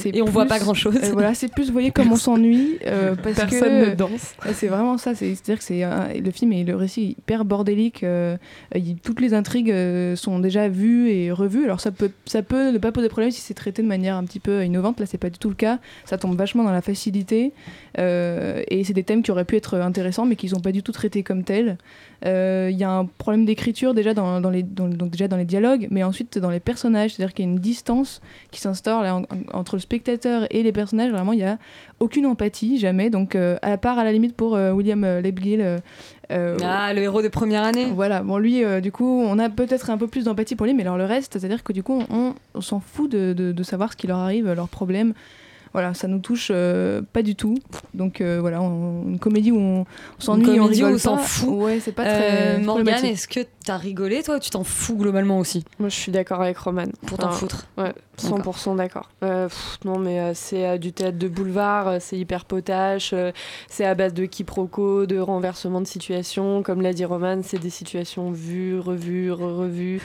[0.05, 0.95] Et on voit plus- pas grand-chose.
[1.03, 2.79] euh, voilà, c'est plus, vous voyez, comme on s'ennuie.
[2.87, 4.33] euh, parce Personne que ne danse.
[4.53, 5.13] C'est vraiment ça.
[5.13, 8.03] c'est- C'est-à-dire que c'est le film et le récit hyper bordélique.
[8.03, 8.37] euh,
[8.75, 11.63] il- toutes les intrigues euh, sont déjà vues et revues.
[11.65, 14.23] Alors ça peut, ça peut ne pas poser problème si c'est traité de manière un
[14.23, 14.99] petit peu innovante.
[14.99, 15.79] Là, c'est pas du tout le cas.
[16.05, 17.53] Ça tombe vachement dans la facilité.
[17.97, 20.83] euh, et c'est des thèmes qui auraient pu être intéressants, mais qui sont pas du
[20.83, 21.77] tout traités comme tels.
[22.25, 25.37] Euh, Il y a un problème d'écriture déjà dans, dans les, dans- donc déjà dans
[25.37, 27.13] les dialogues, mais ensuite dans les personnages.
[27.15, 29.25] C'est-à-dire qu'il y a une distance qui s'instaure là, en- en-
[29.57, 31.11] entre le spectateur et les personnages.
[31.11, 31.57] Vraiment, il y a
[31.99, 33.09] aucune empathie, jamais.
[33.09, 35.77] Donc, euh, à part à la limite pour euh, William euh, euh,
[36.31, 37.85] euh, Ah, le héros de première année.
[37.93, 40.73] voilà, bon lui, euh, du coup, on a peut-être un peu plus d'empathie pour lui,
[40.73, 43.63] mais alors le reste, c'est-à-dire que du coup, on, on s'en fout de, de- de
[43.63, 45.13] savoir ce qui leur arrive, leurs problèmes.
[45.73, 47.55] Voilà, ça nous touche euh, pas du tout.
[47.93, 49.85] Donc euh, voilà, on- une comédie où on, on
[50.21, 51.49] s'ennuie, on comédie où rigole on s'en fout.
[51.49, 52.17] Ouais, c'est pas Euh,
[52.55, 52.59] très.
[52.59, 53.11] Morgane, problématique.
[53.11, 55.63] est-ce que t'as rigolé toi ou tu t'en fous globalement aussi?
[55.79, 56.85] Moi, je suis d'accord avec Roman.
[57.05, 57.67] Pour t'en Enfin, foutre.
[57.77, 59.09] Ouais, 100% d'accord.
[59.23, 59.47] Euh,
[59.85, 63.31] non, mais euh, c'est euh, du théâtre de boulevard, euh, c'est hyper potache, euh,
[63.69, 66.63] c'est à base de quiproquos, de renversement de situation.
[66.63, 70.01] Comme l'a dit Roman, c'est des situations vues, revues, re-revues.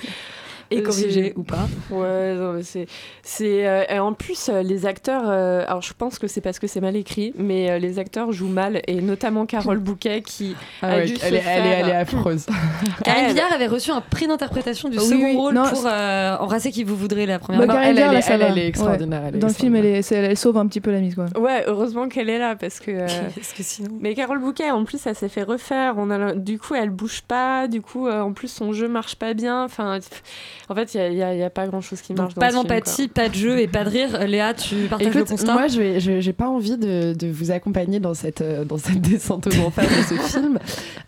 [0.71, 1.69] Et Euh, corrigées c'est- ou pas.
[1.91, 2.87] Ouais, non, mais c'est.
[3.23, 5.23] c'est euh, et en plus, euh, les acteurs.
[5.27, 8.33] euh, alors, je pense que c'est parce que c'est mal écrit, mais euh, les acteurs
[8.33, 11.35] jouent mal, et notamment Carole Bouquet qui Ah a ouais, dû elle, se est, elle,
[11.37, 12.47] est, faire- elle est affreuse.
[13.05, 16.37] Karine Viard avait reçu un prix d'interprétation du Oui, second oui, rôle non, pour euh,
[16.39, 17.83] Embrasser qui vous voudrez la première Bah, fois.
[17.85, 18.47] Elle, Viard, elle là, est- ça elle, va.
[18.47, 18.69] elle est Ouais.
[18.69, 21.01] extraordinaire, elle est Dans le film, elle, est- c'est- elle sauve un petit peu la
[21.01, 21.27] mise, quoi.
[21.39, 22.91] Ouais, heureusement qu'elle est là parce que.
[22.91, 23.91] euh, Parce que sinon.
[24.01, 25.95] Mais Carole Bouquet, en plus, elle s'est fait refaire.
[25.99, 27.69] On a, du coup, elle bouge pas.
[27.69, 29.65] Du coup, euh, en plus, son jeu marche pas bien.
[29.65, 30.23] Enfin, pff,
[30.69, 32.35] en fait, il y a, pas grand chose qui marche.
[32.35, 34.27] Donc, pas ce d'empathie, pas de jeu et pas de rire.
[34.27, 38.01] Léa, tu partages le Écoute, constat moi, je j'ai pas envie de, de vous accompagner
[38.01, 40.59] dans cette, euh, dans cette descente aux enfers de ce film.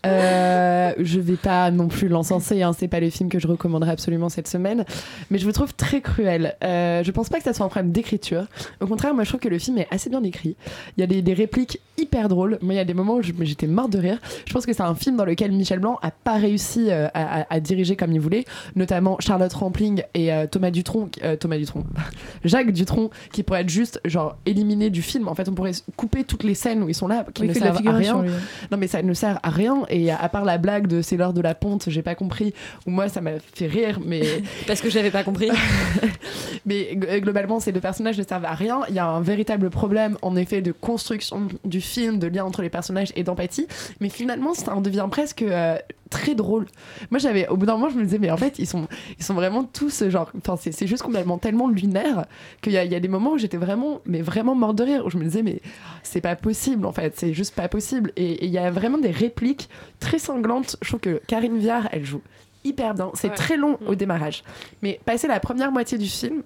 [0.04, 3.90] Euh, je vais pas non plus l'encenser, hein, c'est pas le film que je recommanderais
[3.92, 4.85] absolument cette semaine,
[5.30, 6.54] mais je vous trouve très cruel.
[6.62, 8.44] Euh, je pense pas que ça soit un problème d'écriture.
[8.80, 10.56] Au contraire, moi, je trouve que le film est assez bien écrit.
[10.96, 12.59] Il y a des, des répliques hyper drôles.
[12.62, 14.18] Moi, il y a des moments où j'étais morte de rire.
[14.46, 17.40] Je pense que c'est un film dans lequel Michel Blanc a pas réussi euh, à,
[17.40, 21.37] à- à diriger comme il voulait, notamment Charles Charlotte Rampling et euh, Thomas Dutronc, euh,
[21.37, 21.85] Thomas Dutronc,
[22.44, 25.29] Jacques Dutronc, qui pourraient être juste genre éliminés du film.
[25.29, 27.53] En fait, on pourrait couper toutes les scènes où ils sont là, qui Oui, ne
[27.53, 28.25] servent à rien.
[28.70, 29.83] Non, mais ça ne sert à rien.
[29.90, 32.55] Et à part la blague de c'est l'heure de la ponte, j'ai pas compris.
[32.87, 34.22] Ou moi, ça m'a fait rire, mais
[34.66, 35.51] parce que j'avais pas compris.
[36.64, 38.80] mais g- globalement, ces deux personnages ne servent à rien.
[38.89, 42.62] Il y a un véritable problème, en effet, de construction du film, de lien entre
[42.62, 43.66] les personnages et d'empathie.
[44.01, 45.76] Mais finalement, ça en devient presque euh,
[46.11, 46.66] très drôle.
[47.11, 48.86] Moi, j'avais, au bout d'un moment, je me disais, mais en fait, ils sont,
[49.18, 52.26] ils sont vraiment tous genre, enfin, c'est, juste complètement tellement lunaire
[52.62, 54.84] qu'il y a, il y a des moments où j'étais vraiment, mais vraiment mort de
[54.84, 55.61] rire, où je me disais, mais
[56.02, 58.12] c'est pas possible, en fait, c'est juste pas possible.
[58.16, 59.68] Et il y a vraiment des répliques
[60.00, 60.76] très sanglantes.
[60.82, 62.22] Je trouve que Karine Viard, elle joue
[62.64, 63.11] hyper bien.
[63.14, 64.42] C'est très long au démarrage.
[64.82, 66.42] Mais passer la première moitié du film,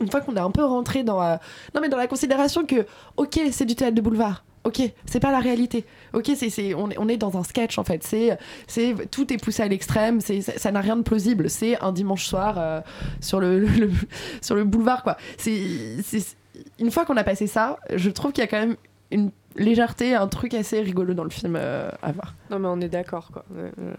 [0.00, 1.36] une fois qu'on est un peu rentré dans, euh,
[1.74, 2.86] non mais dans la considération que,
[3.16, 4.44] ok, c'est du théâtre de boulevard.
[4.64, 5.86] Ok, c'est pas la réalité.
[6.12, 8.02] Ok, c'est, on, est, on est dans un sketch en fait.
[8.04, 8.36] C'est,
[8.66, 10.20] c'est, tout est poussé à l'extrême.
[10.20, 11.48] C'est, ça, n'a rien de plausible.
[11.48, 12.80] C'est un dimanche soir euh,
[13.20, 13.90] sur, le, le-
[14.42, 15.16] sur le boulevard quoi.
[15.38, 15.96] C'est-
[16.78, 18.76] une fois qu'on a passé ça, je trouve qu'il y a quand même
[19.10, 22.34] une légèreté, un truc assez rigolo dans le film euh, à voir.
[22.50, 23.44] Non mais on est d'accord quoi.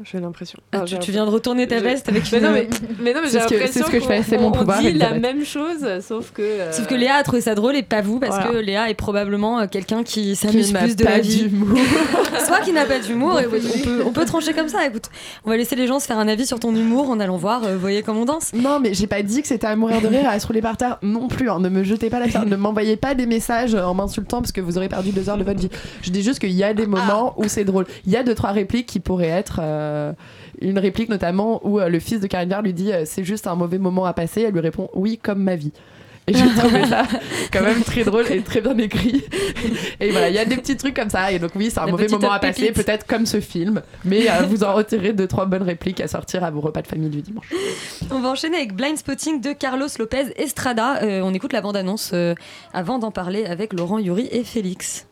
[0.04, 0.60] J'ai l'impression.
[0.72, 2.68] Ah, tu- viens de retourner ta veste avec mais une- non mais,
[2.99, 4.38] mais non mais C'est j'ai ce que- l'impression c'est ce que je fais, qu'on- c'est
[4.38, 6.41] mon on pouvoir, dit la même chose sauf que.
[6.41, 8.52] euh, Sauf que Léa a trouvé ça drôle et pas vous, parce Voilà.
[8.52, 11.43] que Léa est probablement euh, quelqu'un qui s'amuse plus de la vie.
[11.43, 11.78] d'humour.
[12.45, 13.60] Soit qui n'a pas d'humour, et On peut
[14.06, 14.86] on peut, on trancher comme ça.
[14.86, 15.06] Écoute,
[15.45, 17.64] on va laisser les gens se faire un avis sur ton humour en allant voir,
[17.66, 18.54] euh, voyez comme on danse.
[18.54, 20.78] Non, mais j'ai pas dit que c'était à mourir de rire à se rouler par
[20.78, 21.49] terre non plus.
[21.49, 21.60] hein.
[21.60, 24.62] Ne me jetez pas la pierre, ne m'envoyez pas des messages en m'insultant parce que
[24.62, 25.70] vous aurez perdu deux heures de votre vie.
[26.02, 27.86] Je dis juste qu'il y a des moments où c'est drôle.
[28.06, 30.14] Il y a deux trois répliques qui pourraient être euh,
[30.62, 33.48] une réplique notamment où euh, le fils de Karine Viard lui dit euh, c'est juste
[33.48, 34.42] un mauvais moment à passer.
[34.42, 35.72] Elle lui répond oui comme ma vie.
[36.28, 37.06] Et j'ai trouvé ça
[37.52, 39.24] quand même très drôle et très bien écrit.
[40.00, 41.32] Et voilà, il y a des petits trucs comme ça.
[41.32, 42.86] Et donc oui, c'est un La mauvais moment à passer, pépite.
[42.86, 43.82] peut-être comme ce film.
[44.06, 46.88] Mais euh, vous en retirez deux, trois bonnes répliques à sortir à vos repas de
[46.88, 47.50] famille du dimanche.
[48.12, 51.02] On va enchaîner avec Blind Spotting de Carlos Lopez Estrada.
[51.04, 52.36] Euh, on écoute la bande-annonce euh,
[52.74, 55.08] avant d'en parler avec Laurent Yuri et Félix.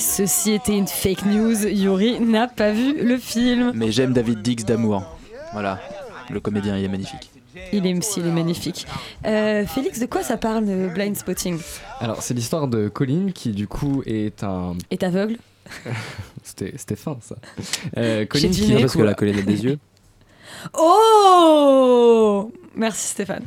[0.00, 1.66] Ceci était une fake news.
[1.66, 3.72] Yuri n'a pas vu le film.
[3.74, 5.04] Mais j'aime David Dix d'amour.
[5.52, 5.78] Voilà,
[6.30, 7.30] le comédien, il est magnifique.
[7.72, 8.86] Il est, il est magnifique.
[9.26, 11.58] Euh, Félix, de quoi ça parle, euh, Blind Spotting?
[11.98, 14.74] Alors, c'est l'histoire de Colin qui, du coup, est un.
[14.90, 15.36] Est aveugle
[16.42, 17.36] C'était c'était fin, ça.
[17.98, 19.78] Euh, Colin qui, Parce coup, que la Colline a des yeux.
[20.74, 23.44] Oh Merci Stéphane.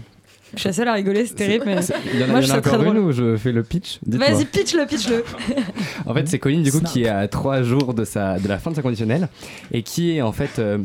[0.55, 1.65] Je suis la seule à rigoler, c'est terrible.
[1.65, 1.77] Mais...
[2.13, 2.97] Il y en a, Moi, il y je en a encore une drôle.
[2.99, 4.29] où je fais le pitch Dites-moi.
[4.31, 5.23] Vas-y, pitch-le, pitch-le.
[6.05, 6.91] En fait, c'est Colin du coup Snap.
[6.91, 9.27] qui est à trois jours de, sa, de la fin de sa conditionnelle
[9.71, 10.77] et qui est en fait euh,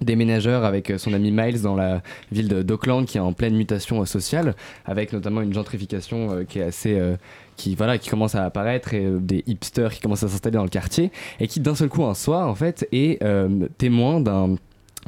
[0.00, 2.02] déménageur avec son ami Miles dans la
[2.32, 4.54] ville d'Auckland qui est en pleine mutation euh, sociale
[4.86, 7.16] avec notamment une gentrification euh, qui est assez euh,
[7.56, 10.62] qui voilà qui commence à apparaître et euh, des hipsters qui commencent à s'installer dans
[10.62, 11.10] le quartier
[11.40, 14.54] et qui d'un seul coup un soir en fait est euh, témoin d'un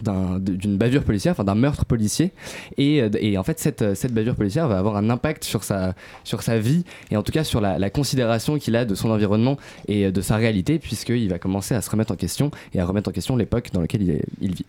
[0.02, 2.32] d'un- d'une bavure policière, enfin d'un meurtre policier.
[2.76, 5.94] Et, euh, et en fait, cette, cette bavure policière va avoir un impact sur sa,
[6.24, 9.10] sur sa vie et en tout cas sur la, la considération qu'il a de son
[9.10, 9.56] environnement
[9.88, 12.84] et euh, de sa réalité, puisqu'il va commencer à se remettre en question et à
[12.84, 14.64] remettre en question l'époque dans laquelle il, vit.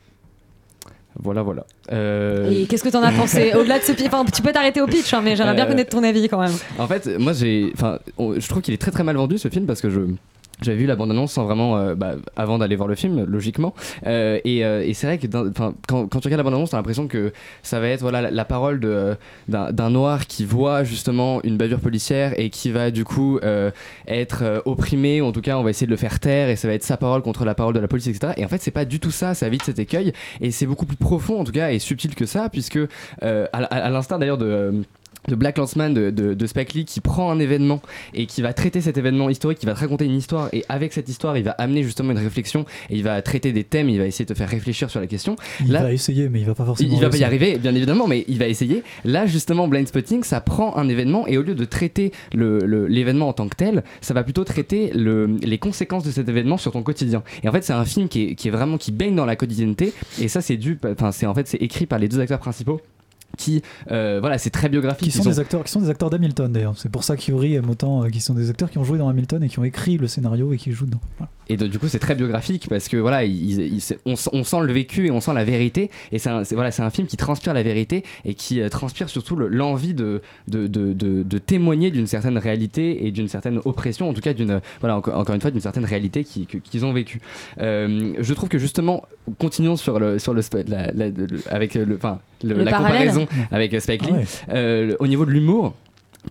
[1.22, 1.66] Voilà, voilà.
[1.92, 4.82] Euh, Et qu'est-ce que t'en as pensé Au-delà de ce pitch, enfin, tu peux t'arrêter
[4.82, 6.54] au pitch, hein, mais j'aimerais bien Euh, connaître ton avis quand même.
[6.80, 9.48] En fait, moi j'ai, enfin, on- je trouve qu'il est très très mal vendu ce
[9.48, 10.00] film parce que je
[10.62, 13.74] j'avais vu la bande-annonce sans vraiment, euh, bah, avant d'aller voir le film, logiquement.
[14.06, 17.34] Euh, et euh, et c'est vrai que quand, tu regardes la bande-annonce, t'as l'impression que
[17.64, 18.80] ça va être voilà, la, la parole
[19.48, 23.40] d'un noir qui voit justement une bavure policière et qui va du coup
[24.08, 26.68] être opprimé, ou en tout cas on va essayer de le faire taire et ça
[26.68, 28.34] va être sa parole contre la parole de la police, etc.
[28.38, 30.86] Et en fait, c'est pas du tout ça, ça vite cet écueil et c'est beaucoup
[30.86, 32.80] plus profond en tout cas et subtil que ça, puisque
[33.22, 34.84] à l'instar d'ailleurs de.
[35.28, 37.82] De Black Landsman de, de, de Spike Lee qui prend un événement
[38.14, 40.94] et qui va traiter cet événement historique, qui va te raconter une histoire et avec
[40.94, 43.98] cette histoire il va amener justement une réflexion et il va traiter des thèmes, il
[44.00, 45.36] va essayer de te faire réfléchir sur la question.
[45.62, 46.90] Il Là, va essayer, mais il va pas forcément.
[46.90, 48.84] il, il va pas y arriver, bien évidemment, mais il va essayer.
[49.06, 53.34] Là, justement, Blind Spotting, ça prend un événement et au lieu de traiter l'événement en
[53.34, 56.84] tant que tel, ça va plutôt traiter le- les conséquences de cet événement sur ton
[56.84, 57.24] quotidien.
[57.44, 59.36] Et en fait, c'est un film qui est, qui est vraiment qui baigne dans la
[59.36, 59.94] quotidienneté.
[60.20, 62.82] Et ça, c'est dû, enfin, c'est en fait, c'est écrit par les deux acteurs principaux.
[63.38, 65.06] Qui, euh, voilà, c'est très biographique.
[65.10, 66.78] Qui sont, Ils ont- des acteurs, qui sont des acteurs d'Hamilton d'ailleurs.
[66.78, 69.10] C'est pour ça qu'Yuri aime autant, euh, qui sont des acteurs qui ont joué dans
[69.10, 71.02] Hamilton et qui ont écrit le scénario et qui jouent dedans.
[71.18, 71.32] Voilà.
[71.50, 74.58] Et donc, du coup, c'est très biographique parce que voilà, il- il- il- on, sent
[74.62, 75.90] le vécu et on sent la vérité.
[76.12, 79.36] Et c'est voilà, c'est un film qui transpire la vérité et qui euh, transpire surtout
[79.36, 84.10] le- l'envie de, de, de, de- de témoigner d'une certaine réalité et d'une certaine oppression,
[84.10, 87.20] en tout cas d'une voilà encore, encore une fois d'une certaine réalité qu'ils ont vécue.
[87.60, 89.04] Euh, je trouve que justement,
[89.40, 93.10] continuons sur le sur le la- la- le- avec le enfin le- Le la parallèle.
[93.10, 94.10] comparaison avec euh, Spike Lee.
[94.14, 94.26] Ah ouais.
[94.54, 95.74] Euh, au niveau de l'humour.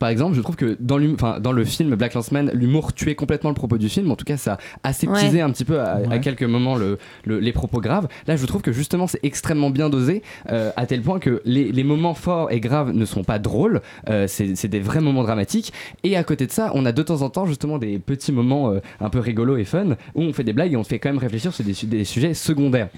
[0.03, 3.14] Par exemple, je trouve que dans, l'hum- enfin, dans le film Black Landsman, l'humour tuait
[3.14, 4.11] complètement le propos du film.
[4.11, 5.40] En tout cas, ça aseptisait Ouais.
[5.42, 8.09] un petit peu à, quelques moments le- le- les propos graves.
[8.26, 11.70] Là, je trouve que justement, c'est extrêmement bien dosé, euh, à tel point que les,
[11.70, 13.80] les moments forts et graves ne sont pas drôles.
[14.09, 15.72] euh, c'est c'est des vrais moments dramatiques.
[16.03, 18.72] Et à côté de ça, on a de temps en temps justement des petits moments
[18.72, 21.11] euh, un peu rigolos et fun où on fait des blagues et on fait quand
[21.11, 22.88] même réfléchir sur des, su- des sujets secondaires.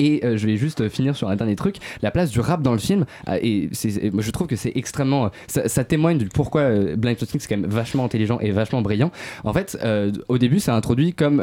[0.00, 2.72] Et euh, je vais juste finir sur un dernier truc, la place du rap dans
[2.72, 3.04] le film.
[3.28, 6.26] euh, et c'est- et moi, je trouve que c'est extrêmement, euh, ça, ça témoigne du
[6.28, 9.12] pourquoi Blind Spotting c'est quand même vachement intelligent et vachement brillant.
[9.44, 9.78] En fait,
[10.28, 11.42] au début, c'est introduit comme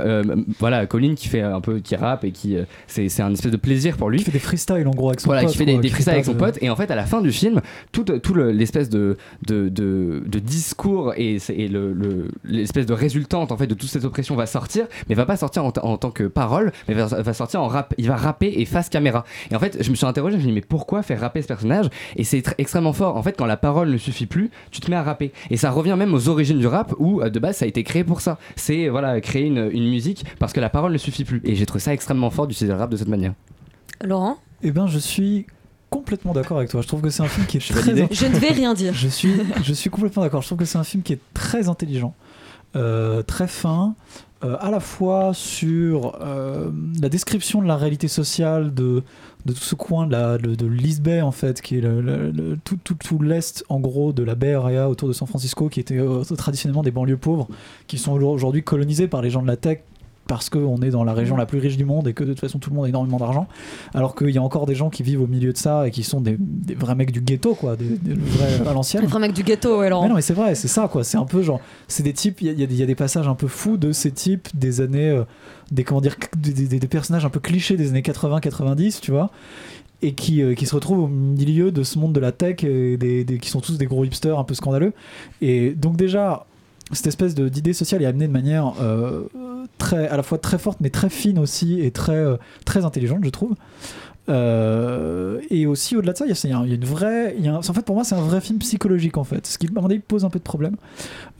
[0.60, 3.96] voilà Colin qui fait un peu qui rappe et qui c'est un espèce de plaisir
[3.98, 4.18] pour lui.
[4.20, 5.52] Qui fait des freestyles en gros avec son Voilà, pote.
[5.52, 6.58] qui fait des, des freestyles avec son pote.
[6.62, 7.62] Et en fait, à la fin du film,
[7.92, 9.18] tout, tout le- l'espèce de,
[9.48, 13.90] de, de, de discours et, et le- le- l'espèce de résultante en fait de toute
[13.90, 17.06] cette oppression va sortir, mais va pas sortir en, en tant que parole, mais va,
[17.06, 17.94] va sortir en rap.
[17.98, 19.24] Il va rapper et face caméra.
[19.52, 21.42] Et en fait, je me suis interrogé, je me suis dit, mais pourquoi faire rapper
[21.42, 21.88] ce personnage?
[22.16, 23.18] Et c'est tr- extrêmement fort.
[23.18, 25.32] En fait, quand la parole ne suffit plus, tu te mets à rapper.
[25.50, 27.84] Et ça revient même aux origines du rap où euh, de base ça a été
[27.84, 28.38] créé pour ça.
[28.56, 31.42] C'est voilà créer une, une musique parce que la parole ne suffit plus.
[31.44, 33.34] Et j'ai trouvé ça extrêmement fort d'utiliser le rap de cette manière.
[34.04, 34.38] Laurent?
[34.64, 35.46] Eh ben, je suis
[35.90, 36.82] complètement d'accord avec toi.
[36.82, 37.82] Je trouve que c'est un film qui est très.
[37.82, 38.08] validé.
[38.12, 38.94] Je ne vais rien dire.
[38.94, 40.42] Je suis, je suis complètement d'accord.
[40.42, 42.31] Je trouve que c'est un film qui est très intelligent, euh,
[42.74, 43.96] très fin,
[44.44, 49.04] euh, à la fois sur euh, la description de la réalité sociale de,
[49.46, 53.22] de tout ce coin de, la, de, en fait, qui est le, tout, tout, tout
[53.22, 56.82] l'est, en gros, de la Bay Area autour de San Francisco, qui était euh, traditionnellement
[56.82, 57.48] des banlieues pauvres,
[57.86, 59.82] qui sont aujourd'hui colonisées par les gens de la tech
[60.28, 62.40] parce qu'on est dans la région la plus riche du monde et que de toute
[62.40, 63.48] façon tout le monde a énormément d'argent,
[63.94, 66.04] alors qu'il y a encore des gens qui vivent au milieu de ça et qui
[66.04, 69.02] sont des, des vrais mecs du ghetto, quoi, des, des vrais à l'ancienne.
[69.04, 70.04] Le vrai mec du ghetto, ouais, Laurent.
[70.04, 71.04] Mais non, mais c'est vrai, c'est ça, quoi.
[71.04, 71.60] C'est un peu genre.
[71.90, 73.48] C'est des types, il y, a- y des- il y a des passages un peu
[73.48, 75.10] fous de ces types des années.
[75.10, 75.24] euh,
[75.72, 79.32] des, comment dire, des, des- des personnages un peu clichés des années 80-90, tu vois.
[80.04, 82.98] Et qui, euh, qui se retrouvent au milieu de ce monde de la tech, et
[82.98, 84.94] des, des- qui sont tous des gros hipsters un peu scandaleux.
[85.42, 86.46] Et donc, déjà,
[86.94, 89.28] cette espèce d'idée sociale est amenée de manière euh,
[89.78, 93.20] très, à la fois très forte, mais très fine aussi, et très, euh, très intelligente,
[93.24, 93.56] je trouve.
[94.30, 97.62] Euh, et aussi au-delà de ça, il y y, a une vraie, y a en
[97.62, 100.30] fait pour moi c'est un vrai film psychologique en fait, ce qui avis pose un
[100.30, 100.76] peu de problème,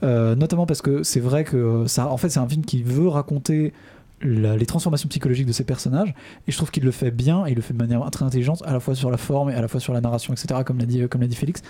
[0.02, 3.72] notamment parce que c'est vrai que ça, en fait c'est un film qui veut raconter
[4.20, 6.14] les transformations psychologiques de ces personnages
[6.46, 8.62] et je trouve qu'il le fait bien et il le fait de manière très intelligente
[8.66, 10.78] à la fois sur la forme et à la fois sur la narration etc comme
[10.78, 11.62] l'a dit comme l'a dit Félix.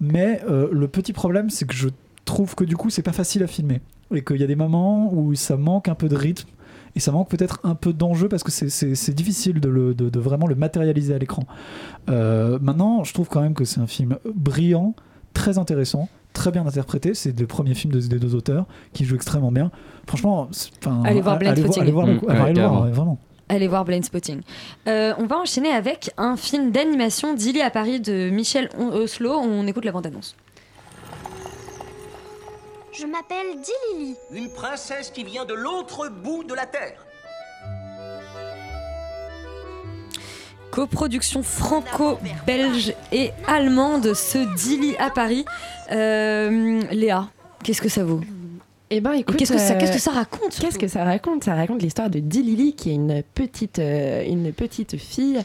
[0.00, 1.88] Mais le petit problème c'est que je
[2.26, 3.80] trouve que du coup c'est pas facile à filmer
[4.14, 6.48] et qu'il y a des moments où ça manque un peu de rythme
[6.94, 9.94] et ça manque peut-être un peu d'enjeu parce que c'est- c'est c'est difficile de, le-
[9.94, 11.44] de- de vraiment le matérialiser à l'écran.
[12.08, 14.94] Euh, maintenant, je trouve quand même que c'est un film brillant,
[15.34, 17.14] très intéressant, très bien interprété.
[17.14, 19.70] C'est le premier film de- des deux auteurs qui joue extrêmement bien.
[20.06, 20.48] Franchement,
[21.04, 21.82] Allez voir Blind allez Spotting.
[21.82, 23.18] allez voir Mm, ouais, allez le voir, ouais, vraiment.
[23.48, 24.40] Allez voir Blind Spotting.
[24.88, 29.32] Euh, on va enchaîner avec un film d'animation d'Ili à Paris de Michel Oslo.
[29.34, 30.34] On écoute la bande-annonce.
[32.98, 34.16] Je m'appelle Dilili.
[34.32, 37.04] Une princesse qui vient de l'autre bout de la Terre.
[40.70, 45.44] Coproduction franco-belge et allemande, ce Dili à Paris.
[45.90, 47.28] Euh, Léa,
[47.62, 48.20] qu'est-ce que ça vaut?
[48.88, 51.42] Eh ben, écoute, qu'est-ce que ça- euh, qu'est-ce que ça raconte Qu'est-ce que ça raconte?
[51.42, 55.40] Ça raconte l'histoire de Dilili, qui est une petite, euh, une petite fille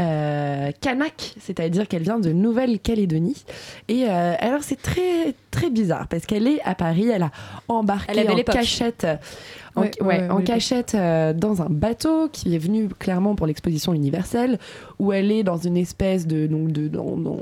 [0.00, 3.44] euh, kanak, c'est-à-dire qu'elle vient de Nouvelle-Calédonie.
[3.88, 7.30] Et euh, alors, c'est très, très bizarre parce qu'elle est à Paris, elle a
[7.68, 9.04] embarqué Elle en cachette.
[9.04, 10.44] En, Ouais, ouais, ouais, en l'époque.
[10.44, 14.58] cachette euh, dans un bateau qui est venu clairement pour l'exposition universelle
[14.98, 17.38] où elle est dans une espèce de donc de dans, dans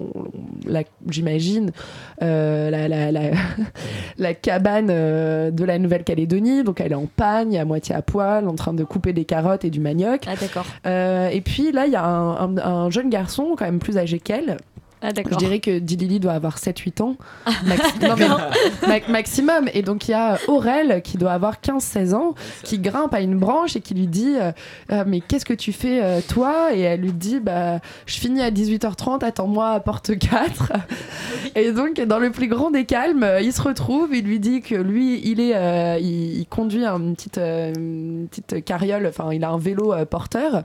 [0.66, 1.70] la j'imagine
[2.22, 3.30] euh, la, la, la,
[4.18, 8.46] la cabane euh, de la Nouvelle-Calédonie donc elle est en pagne à moitié à poil
[8.48, 10.66] en train de couper des carottes et du manioc Ah d'accord.
[10.86, 13.96] Euh, et puis là il y a un, un- un jeune garçon quand même plus
[13.96, 14.58] âgé qu'elle
[15.02, 17.16] Ah je dirais que Dilili doit avoir 7-8 ans
[17.66, 18.28] Maxi- non, mais
[18.88, 19.68] ma- maximum.
[19.74, 22.34] Et donc il y a Aurel qui doit avoir 15-16 ans
[22.64, 24.52] qui grimpe à une branche et qui lui dit euh,
[24.90, 26.74] Euh, Mais qu'est-ce que tu fais euh, toi?
[26.74, 30.72] Et elle lui dit bah, Je finis à 18h30, attends-moi à porte 4.
[31.54, 34.74] et donc dans le plus grand des calmes, il se retrouve, il lui dit que
[34.74, 39.44] lui, il, est, euh, il, il conduit une petite, euh, une petite carriole, enfin il
[39.44, 40.62] a un vélo euh, porteur.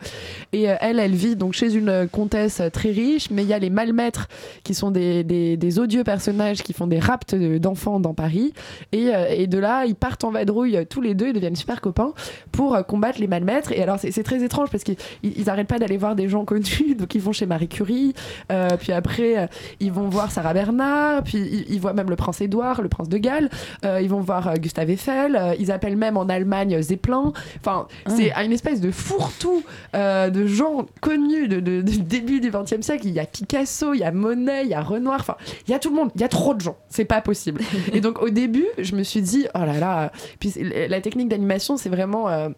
[0.53, 3.59] Et euh, elle, elle vit donc chez une comtesse très riche, mais il y a
[3.59, 4.20] les malmaîtres
[4.63, 8.53] qui sont des, des- des odieux personnages qui font des rapts de- d'enfants dans Paris.
[8.91, 11.55] Et, euh, et de là, ils partent en vadrouille euh, tous les deux, ils deviennent
[11.55, 12.13] super copains
[12.51, 13.71] pour euh, combattre les malmaîtres.
[13.71, 16.45] Et alors, c'est très étrange parce qu'ils ils- ils arrêtent pas d'aller voir des gens
[16.45, 16.95] connus.
[16.99, 18.13] Donc, ils vont chez Marie Curie,
[18.51, 19.49] euh, puis après,
[19.79, 23.09] ils vont voir Sarah Bernard, puis ils, ils voient même le prince Édouard, le prince
[23.09, 23.49] de Galles,
[23.85, 27.33] euh, ils vont voir Gustave Eiffel, ils appellent même en Allemagne Zeppelin.
[27.59, 29.63] Enfin, c'est une espèce de fourre-tout
[29.95, 33.07] euh, de gens connus de, de- du début du XXe siècle.
[33.07, 35.35] Il y a Picasso, il y a a Monet, il y a Renoir, enfin,
[35.67, 37.61] il y a tout le monde, il y a trop de gens, c'est pas possible.
[37.93, 40.53] et donc au début, je me suis dit, oh là là, puis
[40.89, 42.29] la technique d'animation, c'est vraiment.
[42.29, 42.49] euh,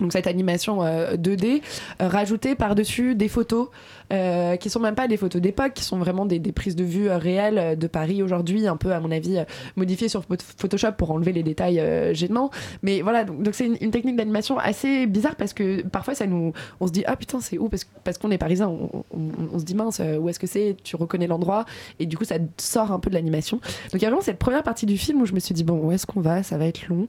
[0.00, 1.62] donc cette animation euh, 2D
[2.00, 3.68] euh, rajoutée par-dessus des photos
[4.12, 7.08] euh, qui sont même pas des photos d'époque, qui sont vraiment des, prises de vue
[7.08, 9.44] euh, réelles euh, de Paris aujourd'hui, un peu à mon avis euh,
[9.76, 11.82] modifiées sur Phot- Photoshop pour enlever les détails
[12.14, 12.50] gênants.
[12.82, 16.86] Mais voilà, donc c'est une, technique d'animation assez bizarre parce que parfois ça nous, on
[16.86, 17.68] se dit ah putain c'est où?
[17.68, 21.64] Parce, qu'on est parisien, on, se dit mince où est-ce que c'est, tu reconnais l'endroit.
[21.98, 23.58] Et du coup ça sort un peu de l'animation.
[23.58, 25.64] Donc il y a vraiment cette première partie du film où je me suis dit
[25.64, 27.06] bon où est-ce qu'on va, ça va être long,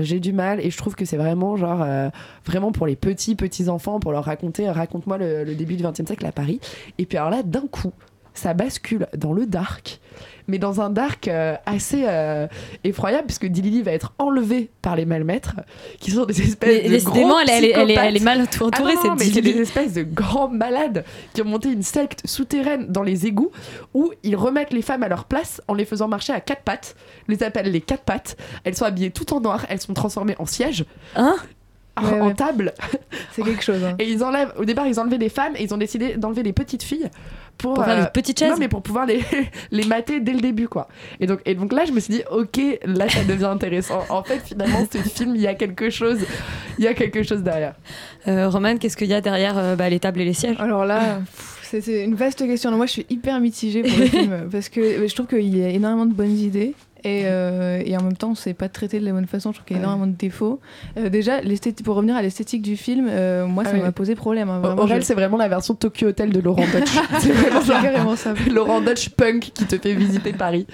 [0.00, 1.86] j'ai du mal et je trouve que c'est vraiment genre
[2.44, 6.26] vraiment pour les petits petits enfants pour leur raconter raconte-moi le, début du XXe siècle
[6.38, 6.60] Paris.
[6.98, 7.92] Et puis alors là d'un coup
[8.34, 9.98] ça bascule dans le dark,
[10.46, 12.46] mais dans un dark euh, assez euh,
[12.84, 15.56] effroyable puisque Dilili va être enlevée par les malmaîtres
[15.98, 19.02] qui sont des espèces Mais de gros elle elle est- elle mal entourée, Ah non,
[19.02, 23.02] cette mais c'est des espèces de grands malades qui ont monté une secte souterraine dans
[23.02, 23.50] les égouts
[23.92, 26.94] où ils remettent les femmes à leur place en les faisant marcher à quatre pattes.
[27.28, 28.36] Ils les appellent les quatre pattes.
[28.62, 30.84] Elles sont habillées tout en noir, elles sont transformées en sièges.
[31.16, 31.34] Hein?
[32.02, 32.34] Ouais, en ouais.
[32.34, 32.72] table.
[33.32, 33.82] C'est quelque chose.
[33.84, 33.94] hein.
[33.98, 36.52] Et ils enlèvent, au départ, ils enlevaient des femmes et ils ont décidé d'enlever les
[36.52, 37.08] petites filles
[37.56, 39.20] pour, Pour faire des petites chaises Non, mais pour pouvoir les,
[39.70, 40.88] les mater dès le début, quoi.
[41.20, 44.04] Et donc, et donc là, je me suis dit, ok, là, ça devient intéressant.
[44.10, 46.18] En fait, finalement, ce film, il y a quelque chose,
[46.78, 47.74] il y a quelque chose derrière.
[48.28, 50.56] Euh, Romane, qu'est-ce qu'il y a derrière euh, bah, les tables et les sièges?
[50.60, 51.20] Alors là,
[51.62, 52.70] c'est une vaste question.
[52.72, 55.64] Moi, je suis hyper mitigée pour le film parce que euh, je trouve qu'il y
[55.64, 56.74] a énormément de bonnes idées.
[57.04, 59.50] Et, euh, et en même temps, c'est pas traité de la bonne façon.
[59.52, 60.60] Je trouve qu'il y a énormément de défauts.
[60.96, 61.40] Euh, déjà,
[61.84, 63.82] pour revenir à l'esthétique du film, euh, moi, ça Ah oui.
[63.82, 64.48] m'a posé problème.
[64.50, 66.90] hein, vraiment, Aurel, je- c'est vraiment la version Tokyo Hotel de Laurent Dutch.
[67.20, 68.34] c'est vraiment ça.
[68.50, 70.66] Laurent Dutch punk qui te fait visiter Paris.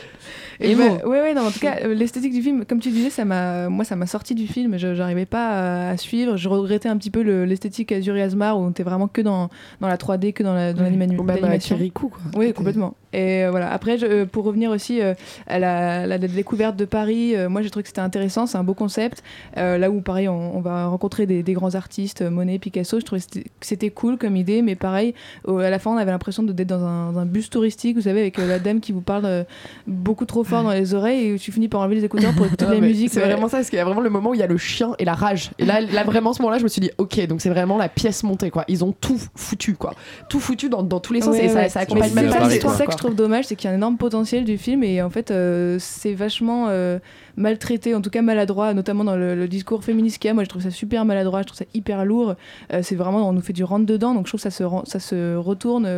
[0.61, 2.91] Et Et bah, ouais, ouais, non, en tout cas, euh, l'esthétique du film, comme tu
[2.91, 4.77] disais, ça m'a, moi, ça m'a sorti du film.
[4.79, 6.37] Je n'arrivais pas à, à suivre.
[6.37, 9.21] Je regrettais un petit peu le- l'esthétique Azur et Asmar où on était vraiment que
[9.21, 9.49] dans,
[9.81, 11.19] dans la 3D, que dans la- dans l'animation.
[11.19, 12.21] Ou même à Kirikou, quoi.
[12.37, 12.95] Oui, complètement.
[13.13, 13.73] Et euh, voilà.
[13.73, 15.15] Après, je- euh, pour revenir aussi euh,
[15.47, 18.47] à la, la découverte de Paris, euh, moi, j'ai trouvé que c'était intéressant.
[18.47, 19.23] C'est un beau concept.
[19.57, 22.99] Euh, là où, pareil, on, on va rencontrer des, des grands artistes, euh, Monet, Picasso.
[23.01, 25.15] Je trouvais que c'était- cool comme idée, mais pareil,
[25.47, 28.21] à la fin, on avait l'impression d'être dans un, dans un bus touristique, vous savez,
[28.23, 29.45] avec euh, la dame qui vous parle euh,
[29.87, 32.65] beaucoup trop fort dans les oreilles et tu finis par enlever les écouteurs pour écouter
[32.65, 33.11] de Ouais, la musique.
[33.13, 34.57] C'est vraiment ça, parce qu'il y a vraiment le moment où il y a le
[34.57, 35.51] chien et la rage.
[35.59, 37.89] Et là, là vraiment, ce moment-là, je me suis dit, ok, donc c'est vraiment la
[37.89, 38.65] pièce montée, quoi.
[38.69, 39.95] Ils ont tout foutu, quoi.
[40.29, 41.69] Tout foutu dans, dans tous les sens Ouais, et ça, ouais.
[41.69, 43.71] ça Mais accompagne même ça, pas c'est ça que je trouve dommage, c'est qu'il y
[43.71, 46.99] a un énorme potentiel du film et en fait euh, c'est vachement euh,
[47.37, 50.35] maltraité, en tout cas maladroit, notamment dans le, le discours féministe qu'il y a.
[50.35, 52.35] Moi je trouve ça super maladroit, je trouve ça hyper lourd.
[52.73, 54.65] Euh, c'est vraiment, on nous fait du rentre dedans, donc je trouve que ça se,
[54.85, 55.89] ça se retourne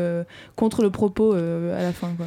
[0.56, 2.08] contre le propos à la fin.
[2.16, 2.26] Quoi.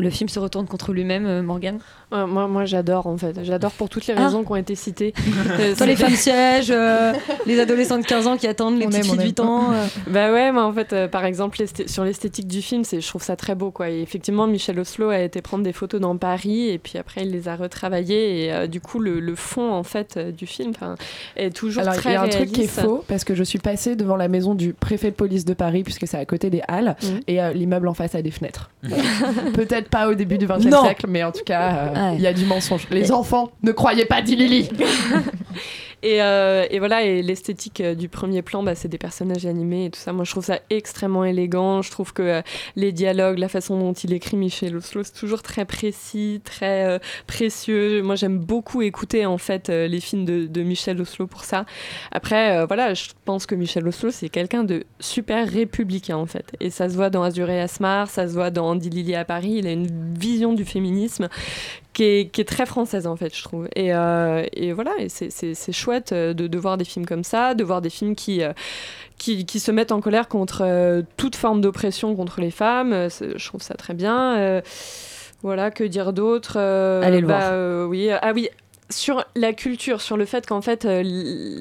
[0.00, 1.78] Le film se retourne contre lui-même, euh, Morgane
[2.12, 3.38] Ouais, moi, moi j'adore en fait.
[3.44, 4.24] J'adore pour toutes les Ah.
[4.26, 5.14] raisons qui ont été citées.
[5.60, 7.12] Euh, Toi, les femmes sièges, euh,
[7.46, 9.40] les adolescents de 15 ans qui attendent les On petites aime, filles on de 8
[9.40, 9.46] aime.
[9.48, 9.72] ans.
[9.72, 9.86] euh.
[10.08, 13.22] Bah ouais, mais en fait, euh, par exemple, sur l'esthétique du film, c'est, je trouve
[13.22, 13.90] ça très beau, quoi.
[13.90, 17.30] Et effectivement, Michel Oslo a été prendre des photos dans Paris, et puis après, il
[17.30, 20.72] les a retravaillées, et euh, du coup, le, le fond, en fait, euh, du film
[21.36, 23.42] est toujours Alors, très il y a un truc qui est faux parce que je
[23.44, 26.48] suis passée devant la maison du préfet de police de Paris puisque c'est à côté
[26.50, 27.20] des Halles Mhm.
[27.26, 28.70] et euh, l'immeuble en face a des fenêtres.
[29.54, 32.20] Peut-être pas au début du XXe siècle, mais en tout cas, euh, il Ouais.
[32.22, 32.86] y a du mensonge.
[32.90, 34.68] Les enfants, ne croyez pas Dilili
[36.02, 39.86] Et, euh, et voilà, et l'esthétique euh, du premier plan, bah, c'est des personnages animés
[39.86, 40.12] et tout ça.
[40.12, 41.82] Moi, je trouve ça extrêmement élégant.
[41.82, 42.42] Je trouve que euh,
[42.76, 48.02] les dialogues, la façon dont il écrit Michel Oslo, c'est toujours très précis, très précieux.
[48.02, 51.64] Moi, j'aime beaucoup écouter en fait les films de, Michel Oslo pour ça.
[52.12, 56.52] Après, voilà, je pense que Michel Oslo, c'est quelqu'un de super républicain en fait.
[56.60, 59.24] Et ça se voit dans Azur et Asmar, ça se voit dans Andy Lily à
[59.24, 59.56] Paris.
[59.58, 61.28] Il a une vision du féminisme
[61.92, 63.68] qui est, qui est très française en fait, je trouve.
[63.76, 67.54] Et, euh, et voilà, et c'est- chouette euh, de, de voir des films comme ça,
[67.54, 68.52] de voir des films qui, euh,
[69.18, 73.08] qui, qui se mettent en colère contre toute forme d'oppression contre les femmes.
[73.20, 74.36] Je trouve ça très bien.
[74.38, 74.60] Euh,
[75.42, 77.88] voilà, que dire d'autre Euh, Allez le bah, voir.
[77.88, 78.48] oui, ah oui.
[78.90, 81.02] Sur la culture, sur le fait qu'en fait euh,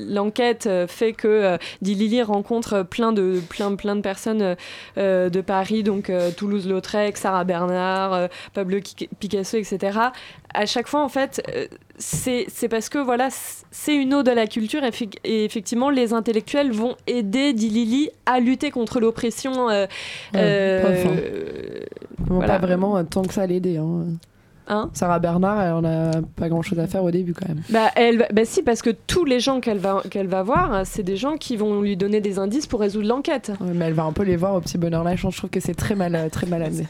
[0.10, 4.56] l'enquête euh, fait que euh, Dilili rencontre plein de plein plein de personnes
[4.98, 8.80] de Paris, donc Toulouse-Lautrec, Sarah Bernard, Pablo
[9.20, 10.00] Picasso, etc.
[10.54, 11.42] À chaque fois, en fait,
[11.98, 13.28] c'est c'est parce que voilà,
[13.70, 18.10] c'est une ode à la culture et, effe- et effectivement, les intellectuels vont aider Dilili
[18.26, 19.70] à lutter contre l'oppression.
[19.70, 19.86] euh,
[20.34, 20.82] Ouais, euh,
[22.28, 22.60] voilà.
[22.60, 23.78] Pas vraiment tant que ça l'aider.
[23.78, 24.06] Hein.
[24.70, 27.62] Hein Sarah Bernard, elle en a pas grand chose à faire au début quand même.
[27.70, 30.82] Bah, elle, va- bah si, parce que tous les gens qu'elle va, qu'elle va voir,
[30.86, 33.52] c'est des gens qui vont lui donner des indices pour résoudre l'enquête.
[33.60, 35.16] Ouais, mais elle va un peu les voir au petit bonheur là.
[35.16, 36.88] Je trouve que c'est très mal, très mal amené.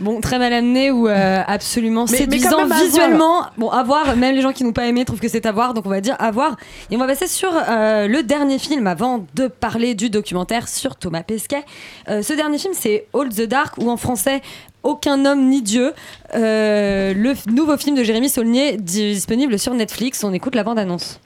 [0.00, 3.46] Bon, très mal amené ou euh, absolument Mais- mais séduisant à visuellement.
[3.56, 5.74] Bon, à voir, même les gens qui n'ont pas aimé trouvent que c'est à voir,
[5.74, 6.56] donc on va dire à voir.
[6.90, 10.94] Et on va passer sur euh, le dernier film avant de parler du documentaire sur
[10.94, 11.64] Thomas Pesquet.
[12.08, 14.40] Euh, ce dernier film, c'est All the Dark, ou en français,
[14.82, 15.92] Aucun homme ni Dieu.
[16.34, 20.22] Euh, le nouveau film de Jérémy Saulnier, disponible sur Netflix.
[20.24, 21.20] On écoute la bande-annonce.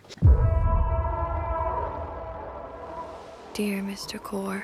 [3.55, 4.18] Dear Mr.
[4.22, 4.62] Core,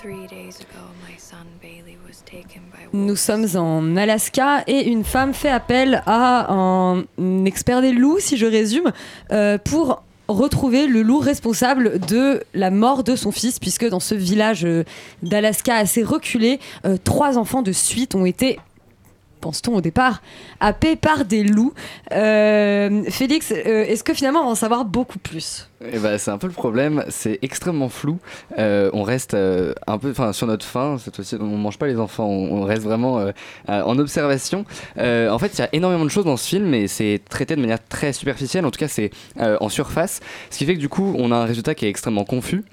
[0.00, 5.04] three days ago my son Bailey was taken by Nous sommes en Alaska et une
[5.04, 7.04] femme fait appel à un
[7.44, 8.90] expert des loups, si je résume,
[9.30, 10.02] euh, pour
[10.32, 14.84] retrouver le loup responsable de la mort de son fils, puisque dans ce village euh,
[15.22, 18.58] d'Alaska assez reculé, euh, trois enfants de suite ont été
[19.42, 20.22] pense-t-on au départ,
[20.60, 21.74] happés par des loups.
[22.12, 25.68] Euh, Félix, euh, est-ce que finalement on va en savoir beaucoup plus?
[25.84, 28.18] Eh ben, c'est un peu le problème, c'est extrêmement flou.
[28.58, 32.28] Euh, on reste un peu sur notre faim, cette fois-ci, on mange pas les enfants,
[32.28, 33.26] on, reste vraiment
[33.68, 34.64] en observation.
[34.96, 37.60] En fait, il y a énormément de choses dans ce film, mais c'est traité de
[37.60, 40.20] manière très superficielle, en tout cas, c'est en surface.
[40.50, 42.64] Ce qui fait que du coup, on a un résultat qui est extrêmement confus.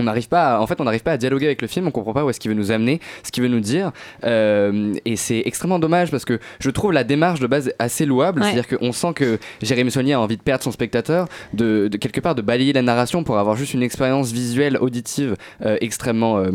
[0.00, 1.86] On n'arrive pas, à- en fait, on n'arrive pas à dialoguer avec le film.
[1.86, 3.92] On comprend pas où est-ce qu'il veut nous amener, ce qu'il veut nous dire,
[4.24, 8.40] Euh, et c'est extrêmement dommage parce que je trouve la démarche de base assez louable.
[8.40, 8.52] Ouais.
[8.52, 12.20] C'est-à-dire qu'on sent que Jérémy Saulnier a envie de perdre son spectateur, de, de quelque
[12.20, 16.50] part de balayer la narration pour avoir juste une expérience visuelle, auditive euh, extrêmement euh,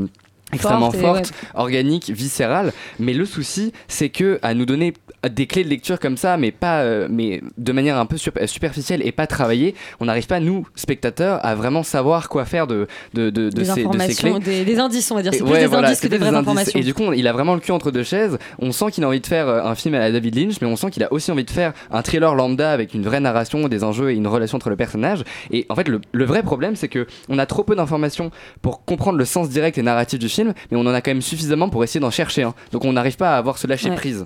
[0.53, 1.49] extrêmement Forte et forte, ouais.
[1.59, 2.71] organique, viscérale.
[2.99, 4.93] Mais le souci, c'est que à nous donner
[5.29, 8.45] des clés de lecture comme ça, mais pas, euh, mais de manière un peu sup-
[8.45, 12.87] superficielle et pas travaillée, on n'arrive pas nous spectateurs à vraiment savoir quoi faire de
[13.13, 14.63] de, de, de Des ces, de ces informations, clés.
[14.63, 15.33] des, des indices, on va dire.
[15.33, 16.39] C'est plus ouais, des voilà, indices que des vraies indices.
[16.41, 16.79] informations.
[16.79, 18.37] Et du coup, il a vraiment le cul entre deux chaises.
[18.59, 20.67] On sent qu'il a envie de faire euh, un film à la David Lynch, mais
[20.67, 23.67] on sent qu'il a aussi envie de faire un thriller lambda avec une vraie narration,
[23.67, 25.23] des enjeux et une relation entre le personnage.
[25.51, 28.29] Et en fait, le, le vrai problème, c'est que on a trop peu d'informations
[28.61, 31.21] pour comprendre le sens direct et narratif du film, mais on en a quand même
[31.21, 32.53] suffisamment pour essayer d'en chercher un.
[32.71, 33.95] Donc on n'arrive pas à avoir ce lâcher Ouais.
[33.95, 34.25] prise.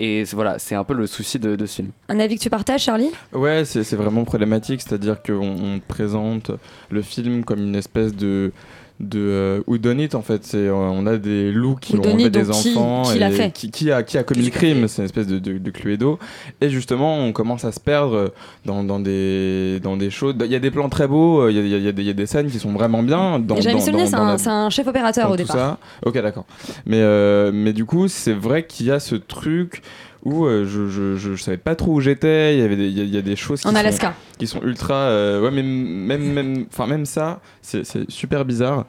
[0.00, 1.90] Et voilà, c'est un peu le souci de, de ce film.
[2.08, 3.10] Un avis que tu partages, Charlie?
[3.32, 6.52] Ouais, c'est c'est vraiment problématique, c'est-à-dire qu'on on présente
[6.90, 8.52] le film comme une espèce de
[9.00, 12.00] de euh, who done it en fait c'est euh, on a des loups qui Who
[12.00, 14.18] ont done enlevé it, des qui- enfants qui l'a et fait qui, qui a qui
[14.18, 16.18] a commis le crime c'est une espèce de, de, de Cluedo
[16.60, 18.32] et justement on commence à se perdre
[18.64, 21.56] dans, dans des dans des choses il y a des plans très beaux euh, il
[21.56, 23.38] y a, il y a- des- il y a des scènes qui sont vraiment bien
[23.38, 25.56] dans, Jérémy Saulnier, c'est un, chef opérateur au départ.
[25.56, 25.78] ça.
[26.04, 26.44] Ok, d'accord.
[26.86, 29.82] Mais, euh, mais du coup, c'est vrai qu'il y a ce truc
[30.28, 32.54] où euh, je, je, je, je savais pas trop où j'étais.
[32.56, 34.14] Il y avait des, il y a- des choses qui En sont, Alaska.
[34.38, 34.94] qui sont ultra.
[34.94, 38.84] euh, ouais, mais même, même, enfin même ça, c'est super bizarre.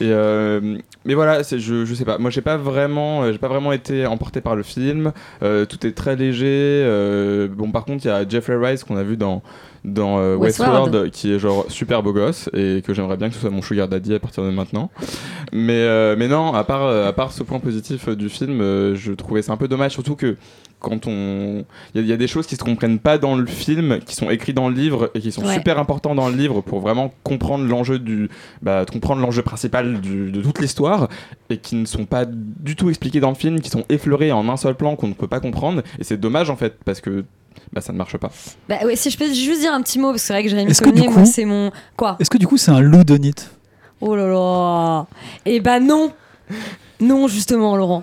[0.00, 2.18] Et euh, mais voilà, je, je sais pas.
[2.18, 5.12] Moi, j'ai pas vraiment, j'ai pas vraiment été emporté par le film.
[5.40, 6.84] Tout est très léger.
[7.56, 9.42] bon, par contre, il y a Jeffrey Rice qu'on a vu dans
[9.84, 10.82] dans euh, Westworld.
[10.84, 13.62] Westworld, qui est genre super beau gosse et que j'aimerais bien que ce soit mon
[13.62, 14.90] sugar daddy à partir de maintenant.
[15.52, 18.94] Mais, euh, mais non, à part, euh, à part ce point positif du film, euh,
[18.94, 20.36] je trouvais ça un peu dommage, surtout que
[20.80, 21.64] quand on.
[21.94, 23.98] Il y, a- il y a des choses qui se comprennent pas dans le film,
[24.06, 25.52] qui sont écrites dans le livre et qui sont Ouais.
[25.54, 28.30] super importants dans le livre pour vraiment comprendre l'enjeu du.
[28.62, 31.08] Bah, comprendre l'enjeu principal du- de toute l'histoire
[31.50, 34.48] et qui ne sont pas du tout expliqués dans le film, qui sont effleurés en
[34.48, 35.82] un seul plan qu'on ne peut pas comprendre.
[35.98, 37.24] Et c'est dommage en fait, parce que
[37.72, 38.30] bah, ça ne marche pas.
[38.68, 40.48] Bah ouais, si je peux juste dire un petit mot, parce que c'est vrai que
[40.48, 41.70] Jérémy Est-ce que du Saulnier, coup- moi, c'est mon.
[41.96, 42.16] Quoi?
[42.20, 43.50] Est-ce que du coup c'est un loup donite
[44.00, 45.06] Oh là là
[45.46, 46.12] Eh ben non
[47.00, 48.02] Non, justement, Laurent.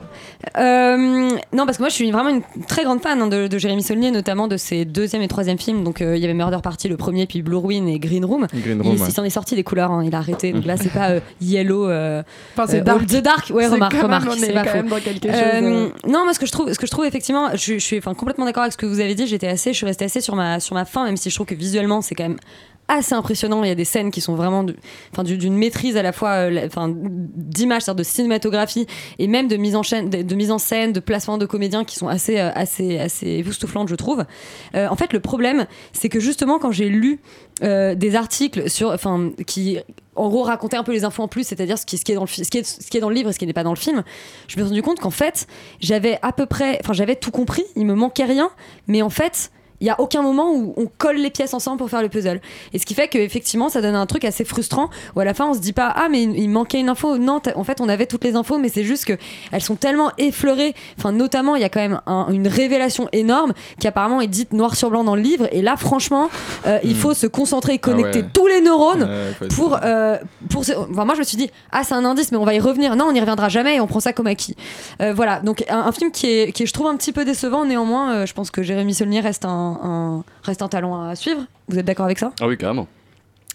[0.58, 3.58] Euh, non, parce que moi, je suis vraiment une très grande fan hein, de, de
[3.58, 5.84] Jérémy Saulnier, notamment de ses deuxième et troisième films.
[5.84, 8.48] Donc, euh, il y avait Murder Party, le premier, puis Blue Ruin et Green Room.
[8.54, 9.10] Green Room, il ouais.
[9.12, 10.52] s'en est sorti des couleurs, hein, il a arrêté.
[10.52, 11.88] Donc là, c'est pas euh, Yellow.
[11.90, 12.24] euh,
[12.56, 13.06] Enfin, c'est euh, dark.
[13.06, 13.50] The Dark.
[13.54, 14.28] Ouais, remarque, quand remarque.
[14.30, 14.76] on c'est est pas quand faux.
[14.78, 15.92] même dans quelque chose.
[16.08, 17.98] Non, moi, ce que je trouve, ce que je trouve effectivement, je, suis- je suis
[18.00, 19.28] enfin, complètement d'accord avec ce que vous avez dit.
[19.28, 21.48] J'étais assez, je suis restée assez sur ma, sur ma fin, même si je trouve
[21.48, 22.38] que visuellement, c'est quand même
[22.88, 23.64] assez impressionnant.
[23.64, 26.94] Il y a des scènes qui sont vraiment d'une maîtrise à la fois euh, enfin,
[26.94, 28.88] d'image, de cinématographie
[29.20, 32.08] et même de mise en, de, mise en scène, de placement de comédiens qui sont
[32.08, 34.26] assez, euh, assez, assez époustouflantes, je trouve.
[34.76, 37.20] Euh, en fait, le problème, c'est que justement, quand j'ai lu
[37.60, 38.96] des articles sur,
[39.48, 39.80] qui
[40.14, 42.16] en gros racontaient un peu les infos en plus, c'est-à-dire ce qui, ce, qui est
[42.16, 43.64] dans le, ce, qui ce qui est dans le livre et ce qui n'est pas
[43.64, 44.04] dans le film,
[44.48, 45.48] je me suis rendu compte qu'en fait,
[45.80, 48.52] j'avais à peu près, enfin, j'avais tout compris, il me manquait rien,
[48.86, 49.52] mais en fait,
[49.82, 52.42] il y a aucun moment où on colle les pièces ensemble pour faire le puzzle.
[52.74, 55.46] Et ce qui fait qu'effectivement, ça donne un truc assez frustrant où à la fin,
[55.48, 57.18] on se dit pas ah mais il manquait une info.
[57.18, 59.14] Non, en fait, on avait toutes les infos, mais c'est juste que
[59.52, 60.74] elles sont tellement effleurées.
[60.98, 64.54] Enfin, notamment, il y a quand même un- une révélation énorme qui apparemment est dite
[64.54, 65.48] noir sur blanc dans le livre.
[65.52, 66.30] Et là, franchement,
[66.66, 68.26] euh, il faut se concentrer et connecter Hmm.
[68.26, 68.32] ouais.
[68.34, 69.08] tous les neurones
[69.56, 70.18] pour euh,
[70.50, 70.66] pour.
[70.66, 72.60] se- Enfin, moi, je me suis dit ah c'est un indice, mais on va y
[72.60, 72.96] revenir.
[72.96, 74.56] Non, on n'y reviendra jamais et on prend ça comme acquis.
[75.02, 77.26] Euh, voilà, donc un, un film qui est, qui est, je trouve, un petit peu
[77.26, 77.66] décevant.
[77.66, 81.42] Néanmoins, euh, je pense que Jérémy Saulnier reste un, un- reste un talent à suivre.
[81.68, 82.32] Vous êtes d'accord avec ça?
[82.42, 82.88] Ah oui, carrément.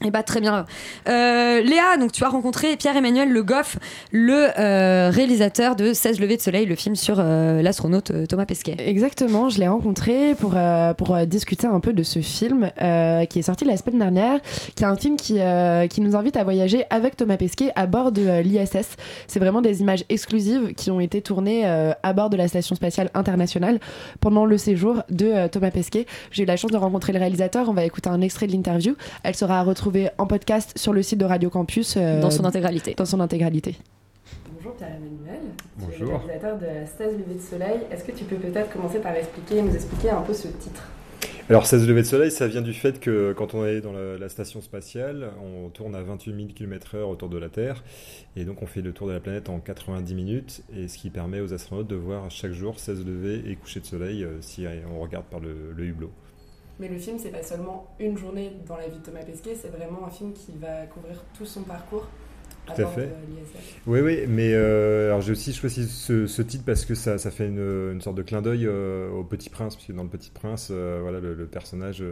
[0.05, 0.66] Et bah très bien.
[1.09, 3.78] Euh, Léa, donc tu as rencontré Pierre-Emmanuel Le Goff,
[4.11, 8.76] le euh, réalisateur de 16 levées de soleil, le film sur euh, l'astronaute Thomas Pesquet.
[8.78, 10.57] Exactement, je l'ai rencontré pour,
[10.96, 12.70] pour discuter un peu de ce film
[13.30, 14.40] qui est sorti la semaine dernière,
[14.74, 15.38] qui est un film qui,
[15.90, 18.96] qui nous invite à voyager avec Thomas Pesquet à bord de l'ISS.
[19.26, 23.11] C'est vraiment des images exclusives qui ont été tournées à bord de la Station spatiale
[23.14, 23.78] internationale
[24.20, 26.07] pendant le séjour de Thomas Pesquet.
[26.30, 28.94] J'ai eu la chance de rencontrer le réalisateur, on va écouter un extrait de l'interview.
[29.22, 29.62] Elle sera à
[30.18, 31.95] en podcast sur le site de Radio Campus.
[31.97, 32.95] euh, Dans son intégralité.
[32.97, 33.76] Dans son intégralité.
[34.57, 35.40] Bonjour Pierre-Emmanuel.
[35.78, 36.18] Tu es le Bonjour.
[36.20, 36.66] réalisateur de
[36.99, 37.80] 16 levées de soleil.
[37.90, 40.82] Est-ce que tu peux peut-être commencer par expliquer, nous expliquer un peu ce titre?
[41.51, 44.16] Alors 16 levées de soleil, ça vient du fait que quand on est dans la,
[44.16, 47.82] la station spatiale, on tourne à 28 000 km/h autour de la Terre,
[48.36, 51.11] et donc on fait le tour de la planète en 90 minutes, et ce qui
[51.11, 54.64] permet aux astronautes de voir chaque jour 16 levées et couchers de soleil euh, si
[54.95, 56.11] on regarde par le, le hublot.
[56.83, 59.68] Mais le film, c'est pas seulement une journée dans la vie de Thomas Pesquet, c'est
[59.68, 62.09] vraiment un film qui va couvrir tout son parcours.
[62.66, 63.09] Tout à fait.
[63.87, 67.30] Oui, oui, mais euh, alors j'ai aussi choisi ce, ce titre parce que ça, ça
[67.30, 70.30] fait une, une sorte de clin d'œil euh, au Petit Prince, puisque dans le Petit
[70.30, 72.03] Prince, euh, voilà, le, le personnage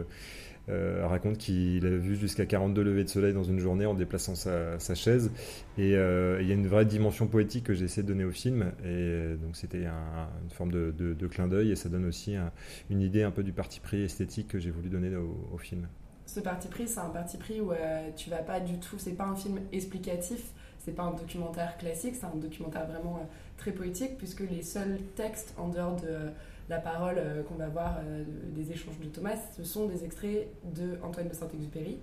[0.71, 4.35] euh, raconte qu'il a vu jusqu'à 42 levées de soleil dans une journée en déplaçant
[4.35, 5.31] sa, chaise.
[5.77, 8.31] Et euh, il y a une vraie dimension poétique que j'ai essayé de donner au
[8.31, 12.35] film, et euh, donc c'était un- une forme de, clin d'œil, et ça donne aussi
[12.35, 12.51] un-
[12.89, 15.87] une idée un peu du parti pris esthétique que j'ai voulu donner au, film.
[16.25, 17.71] Ce parti pris, c'est un parti pris où
[18.15, 18.97] tu vas pas du tout.
[18.97, 20.41] C'est pas un film explicatif,
[20.79, 25.53] c'est pas un documentaire classique, c'est un documentaire vraiment très poétique, puisque les seuls textes
[25.57, 26.31] en dehors de
[26.69, 30.03] la parole euh, qu'on va voir euh, de- des échanges de Thomas, ce sont des
[30.03, 31.97] extraits de Antoine de Saint-Exupéry.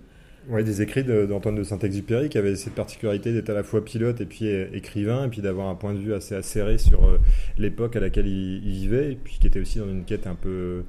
[0.47, 4.21] Ouais, des écrits d'Antoine de Saint-Exupéry qui avait cette particularité d'être à la fois pilote
[4.21, 7.19] et puis euh, écrivain, et puis d'avoir un point de vue assez acéré sur
[7.57, 10.85] l'époque à laquelle il, vivait, et puis qui était aussi dans une quête un peu,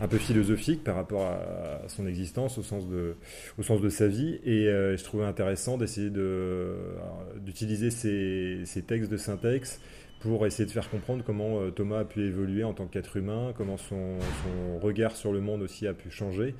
[0.00, 3.14] un peu philosophique par rapport à, son existence, au sens de,
[3.58, 4.38] au sens de sa vie.
[4.44, 6.74] Et je trouvais intéressant d'essayer de,
[7.38, 9.80] d'utiliser ces, ces textes de syntaxe
[10.20, 13.52] pour essayer de faire comprendre comment euh, Thomas a pu évoluer en tant qu'être humain,
[13.56, 14.18] comment son,
[14.80, 16.54] regard sur le monde aussi a pu changer.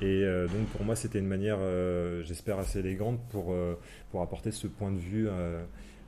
[0.00, 3.54] Et euh, donc pour moi, c'était une manière, euh, j'espère, assez élégante pour,
[4.10, 5.28] pour apporter ce point de vue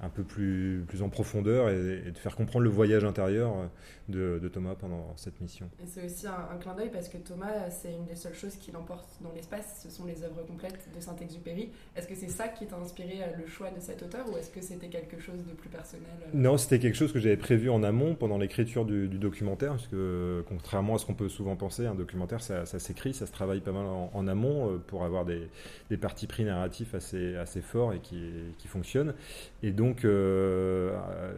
[0.03, 3.67] un peu plus, plus en profondeur et, et de faire comprendre le voyage intérieur euh,
[4.09, 5.69] de, de Thomas pendant cette mission.
[5.83, 8.57] Et c'est aussi un, un clin d'œil parce que Thomas, c'est une des seules choses
[8.57, 11.71] qui l'emporte dans l'espace, ce sont les œuvres complètes de Saint-Exupéry.
[11.97, 14.51] Est-ce que c'est ça qui t'a inspiré euh, le choix de cet auteur ou est-ce
[14.51, 16.31] que c'était quelque chose de plus personnel euh?
[16.35, 19.87] Non, c'était quelque chose que j'avais prévu en amont pendant l'écriture du, du documentaire, parce
[19.87, 23.33] que contrairement à ce qu'on peut souvent penser, un documentaire ça, ça s'écrit, ça se
[23.33, 25.49] travaille pas mal en, en amont pour avoir des,
[25.89, 28.21] des partis pris narratifs assez, assez forts et qui,
[28.59, 29.15] qui fonctionnent.
[29.63, 30.97] Et donc, euh,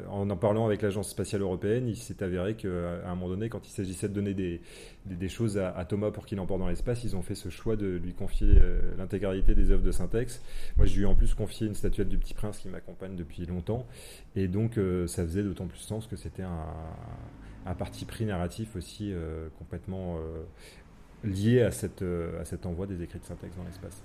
[0.09, 2.69] en en parlant avec l'Agence spatiale européenne, il s'est avéré qu'à
[3.07, 4.61] un moment donné, quand il s'agissait de donner des,
[5.07, 7.87] des, choses à, Thomas pour qu'il emporte dans l'espace, ils ont fait ce choix de
[7.87, 10.43] lui confier euh, l'intégralité des œuvres de Syntex.
[10.77, 13.47] Moi, je lui ai en plus confié une statuette du Petit Prince qui m'accompagne depuis
[13.47, 13.87] longtemps.
[14.35, 16.67] Et donc, euh, ça faisait d'autant plus sens que c'était un,
[17.65, 19.13] un parti pris narratif aussi
[19.59, 20.19] complètement
[21.25, 24.03] lié à, cette, à cet envoi des écrits de Syntex dans l'espace.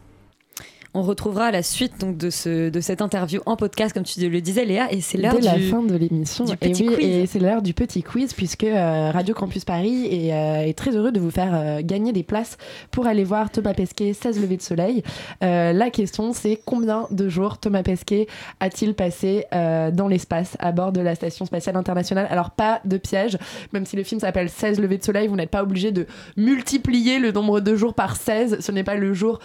[0.93, 4.41] On retrouvera la suite donc de, ce, de cette interview en podcast, comme tu le
[4.41, 6.43] disais, Léa, et c'est l'heure la fin de l'émission.
[6.43, 7.05] du Et petit oui, quiz.
[7.07, 10.93] et c'est l'heure du petit quiz puisque euh, Radio Campus Paris est, euh, est très
[10.93, 12.57] heureux de vous faire euh, gagner des places
[12.91, 15.01] pour aller voir Thomas Pesquet 16 levées de soleil.
[15.39, 18.27] La question c'est combien de jours Thomas Pesquet
[18.59, 22.27] a-t-il passé dans l'espace à bord de la station spatiale internationale?
[22.29, 23.37] Alors pas de piège,
[23.71, 27.19] même si le film s'appelle 16 levées de soleil, vous n'êtes pas obligé de multiplier
[27.19, 28.57] le nombre de jours par 16.
[28.59, 29.39] Ce n'est pas le jour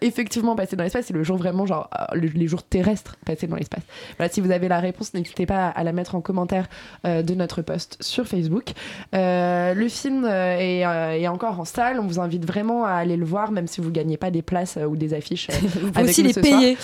[0.00, 3.46] effectivement passé dans l'espace, c'est le jour vraiment genre euh, le- les jours terrestres passés
[3.46, 3.82] dans l'espace.
[4.18, 6.68] Voilà, si vous avez la réponse, n'hésitez pas à la mettre en commentaire
[7.06, 8.72] euh, de notre post sur Facebook.
[9.14, 11.98] Euh, le film est, est encore en salle.
[12.00, 14.78] On vous invite vraiment à aller le voir, même si vous gagnez pas des places
[14.88, 15.48] ou des affiches.
[15.80, 16.76] Vous avec aussi nous les ce payer.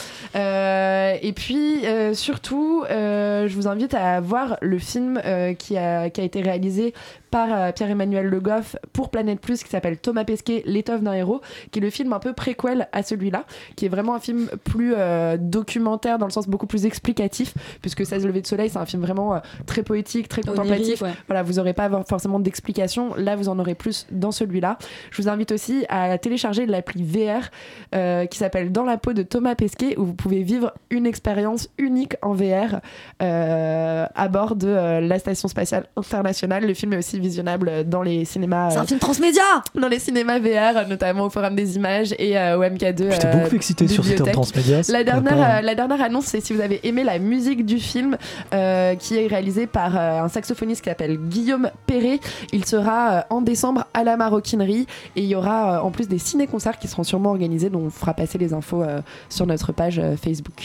[1.22, 1.82] Et puis
[2.14, 5.20] surtout, je vous invite à voir le film
[5.58, 6.94] qui, a, qui a été réalisé
[7.30, 11.40] par euh, Pierre-Emmanuel Le Goff pour Planète Plus qui s'appelle Thomas Pesquet, l'étoffe d'un héros,
[11.70, 13.44] qui est le film un peu préquel à celui-là,
[13.76, 18.04] qui est vraiment un film plus euh, documentaire dans le sens beaucoup plus explicatif, puisque
[18.06, 21.02] 16 levées de soleil, c'est un film vraiment euh, très poétique, très contemplatif.
[21.02, 21.12] Ouais.
[21.26, 23.14] Voilà, vous n'aurez pas forcément d'explication.
[23.16, 24.78] Là, vous en aurez plus dans celui-là.
[25.10, 27.50] Je vous invite aussi à télécharger l'appli VR
[27.94, 31.68] euh, qui s'appelle Dans la peau de Thomas Pesquet, où vous pouvez vivre une expérience
[31.78, 32.80] unique en VR
[33.22, 36.66] euh, à bord de euh, la station spatiale internationale.
[36.66, 38.70] Le film est aussi visionnable dans les cinémas.
[38.70, 39.42] C'est un film transmédia
[39.74, 43.10] Dans les cinémas VR, notamment au Forum des images et euh, au MK2.
[43.12, 45.58] J'étais beaucoup excité sur ce terme transmédia, La dernière, parle.
[45.58, 48.16] euh, la dernière annonce, c'est si vous avez aimé la musique du film,
[48.54, 52.20] euh, qui est réalisée par euh, un saxophoniste qui s'appelle Guillaume Perret.
[52.52, 56.08] Il sera euh, en décembre à la Maroquinerie et il y aura euh, en plus
[56.08, 59.72] des ciné-concerts qui seront sûrement organisés, dont on fera passer les infos euh, sur notre
[59.72, 60.62] page euh, Facebook.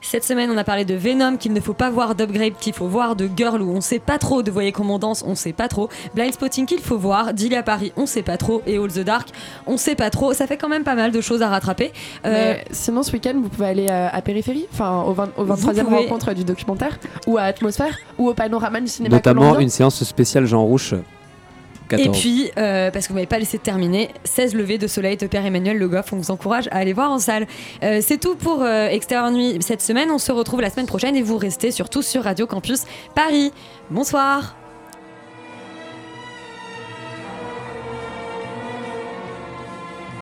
[0.00, 2.88] Cette semaine, on a parlé de Venom, qu'il ne faut pas voir, d'Upgrade, qu'il faut
[2.88, 5.52] voir, de Girl, où on sait pas trop, de Voyez comment on danse, on sait
[5.52, 8.76] pas trop, Blind Spotting, qu'il faut voir, Dilly à Paris, on sait pas trop, et
[8.78, 9.28] All the Dark,
[9.66, 10.32] on sait pas trop.
[10.32, 11.92] Ça fait quand même pas mal de choses à rattraper.
[12.26, 15.44] Euh, Mais sinon, ce week-end, vous pouvez aller euh, à Périphérie, enfin au, 20 au
[15.44, 19.40] Vous 23e pouvez- rencontre du documentaire, ou à Atmosphère, ou au panorama du cinéma Notamment
[19.42, 19.60] colombien.
[19.62, 20.94] une séance spéciale Jean Rouge.
[21.86, 22.06] 14.
[22.16, 25.26] Et puis, euh, parce que vous m'avez pas laissé terminer, 16 levées de soleil de
[25.26, 27.46] Pierre-Emmanuel Le Goff, on vous encourage à aller voir en salle.
[27.82, 30.10] Euh, c'est tout pour euh, Extérieur Nuit cette semaine.
[30.10, 32.84] On se retrouve la semaine prochaine et vous restez surtout sur Radio Campus
[33.14, 33.52] Paris.
[33.90, 34.56] Bonsoir.